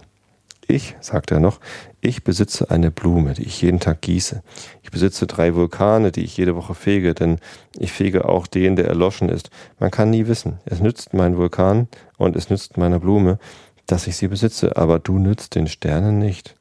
[0.67, 1.59] Ich, sagte er noch,
[1.99, 4.41] ich besitze eine Blume, die ich jeden Tag gieße.
[4.81, 7.39] Ich besitze drei Vulkane, die ich jede Woche fege, denn
[7.77, 9.49] ich fege auch den, der erloschen ist.
[9.79, 10.59] Man kann nie wissen.
[10.65, 11.87] Es nützt mein Vulkan
[12.17, 13.39] und es nützt meiner Blume,
[13.87, 16.55] dass ich sie besitze, aber du nützt den Sternen nicht.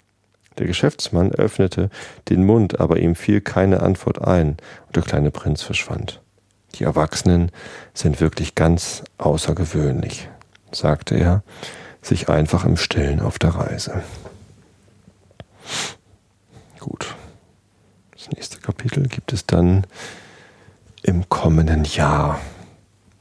[0.58, 1.88] Der Geschäftsmann öffnete
[2.28, 6.20] den Mund, aber ihm fiel keine Antwort ein, und der kleine Prinz verschwand.
[6.74, 7.50] Die Erwachsenen
[7.94, 10.28] sind wirklich ganz außergewöhnlich,
[10.72, 11.42] sagte er,
[12.02, 14.02] sich einfach im Stillen auf der Reise.
[16.78, 17.14] Gut.
[18.12, 19.86] Das nächste Kapitel gibt es dann
[21.02, 22.40] im kommenden Jahr.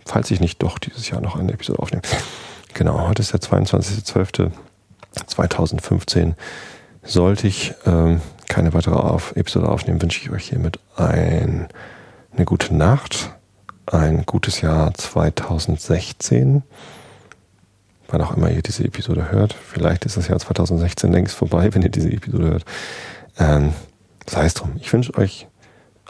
[0.05, 2.03] Falls ich nicht doch dieses Jahr noch eine Episode aufnehme.
[2.73, 6.33] Genau, heute ist der 22.12.2015.
[7.03, 11.67] Sollte ich ähm, keine weitere auf Episode aufnehmen, wünsche ich euch hiermit ein,
[12.33, 13.31] eine gute Nacht,
[13.85, 16.63] ein gutes Jahr 2016.
[18.11, 19.53] Wann auch immer ihr diese Episode hört.
[19.53, 22.65] Vielleicht ist das Jahr 2016 längst vorbei, wenn ihr diese Episode hört.
[23.39, 23.73] Ähm,
[24.29, 24.73] sei es drum.
[24.79, 25.47] Ich wünsche euch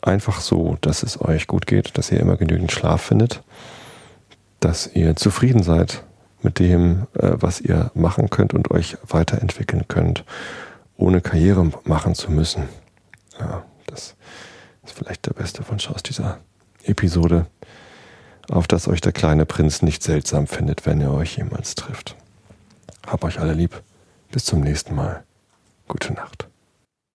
[0.02, 3.44] einfach so, dass es euch gut geht, dass ihr immer genügend Schlaf findet,
[4.60, 6.04] dass ihr zufrieden seid
[6.42, 10.26] mit dem, äh, was ihr machen könnt und euch weiterentwickeln könnt
[10.98, 12.70] ohne Karriere machen zu müssen.
[13.40, 14.16] Ja, das
[14.84, 16.40] ist vielleicht der beste Wunsch aus dieser
[16.84, 17.48] Episode,
[18.52, 22.16] auf dass euch der kleine Prinz nicht seltsam findet, wenn er euch jemals trifft.
[23.08, 23.82] Hab euch alle lieb.
[24.32, 25.24] Bis zum nächsten Mal.
[25.88, 26.51] Gute Nacht.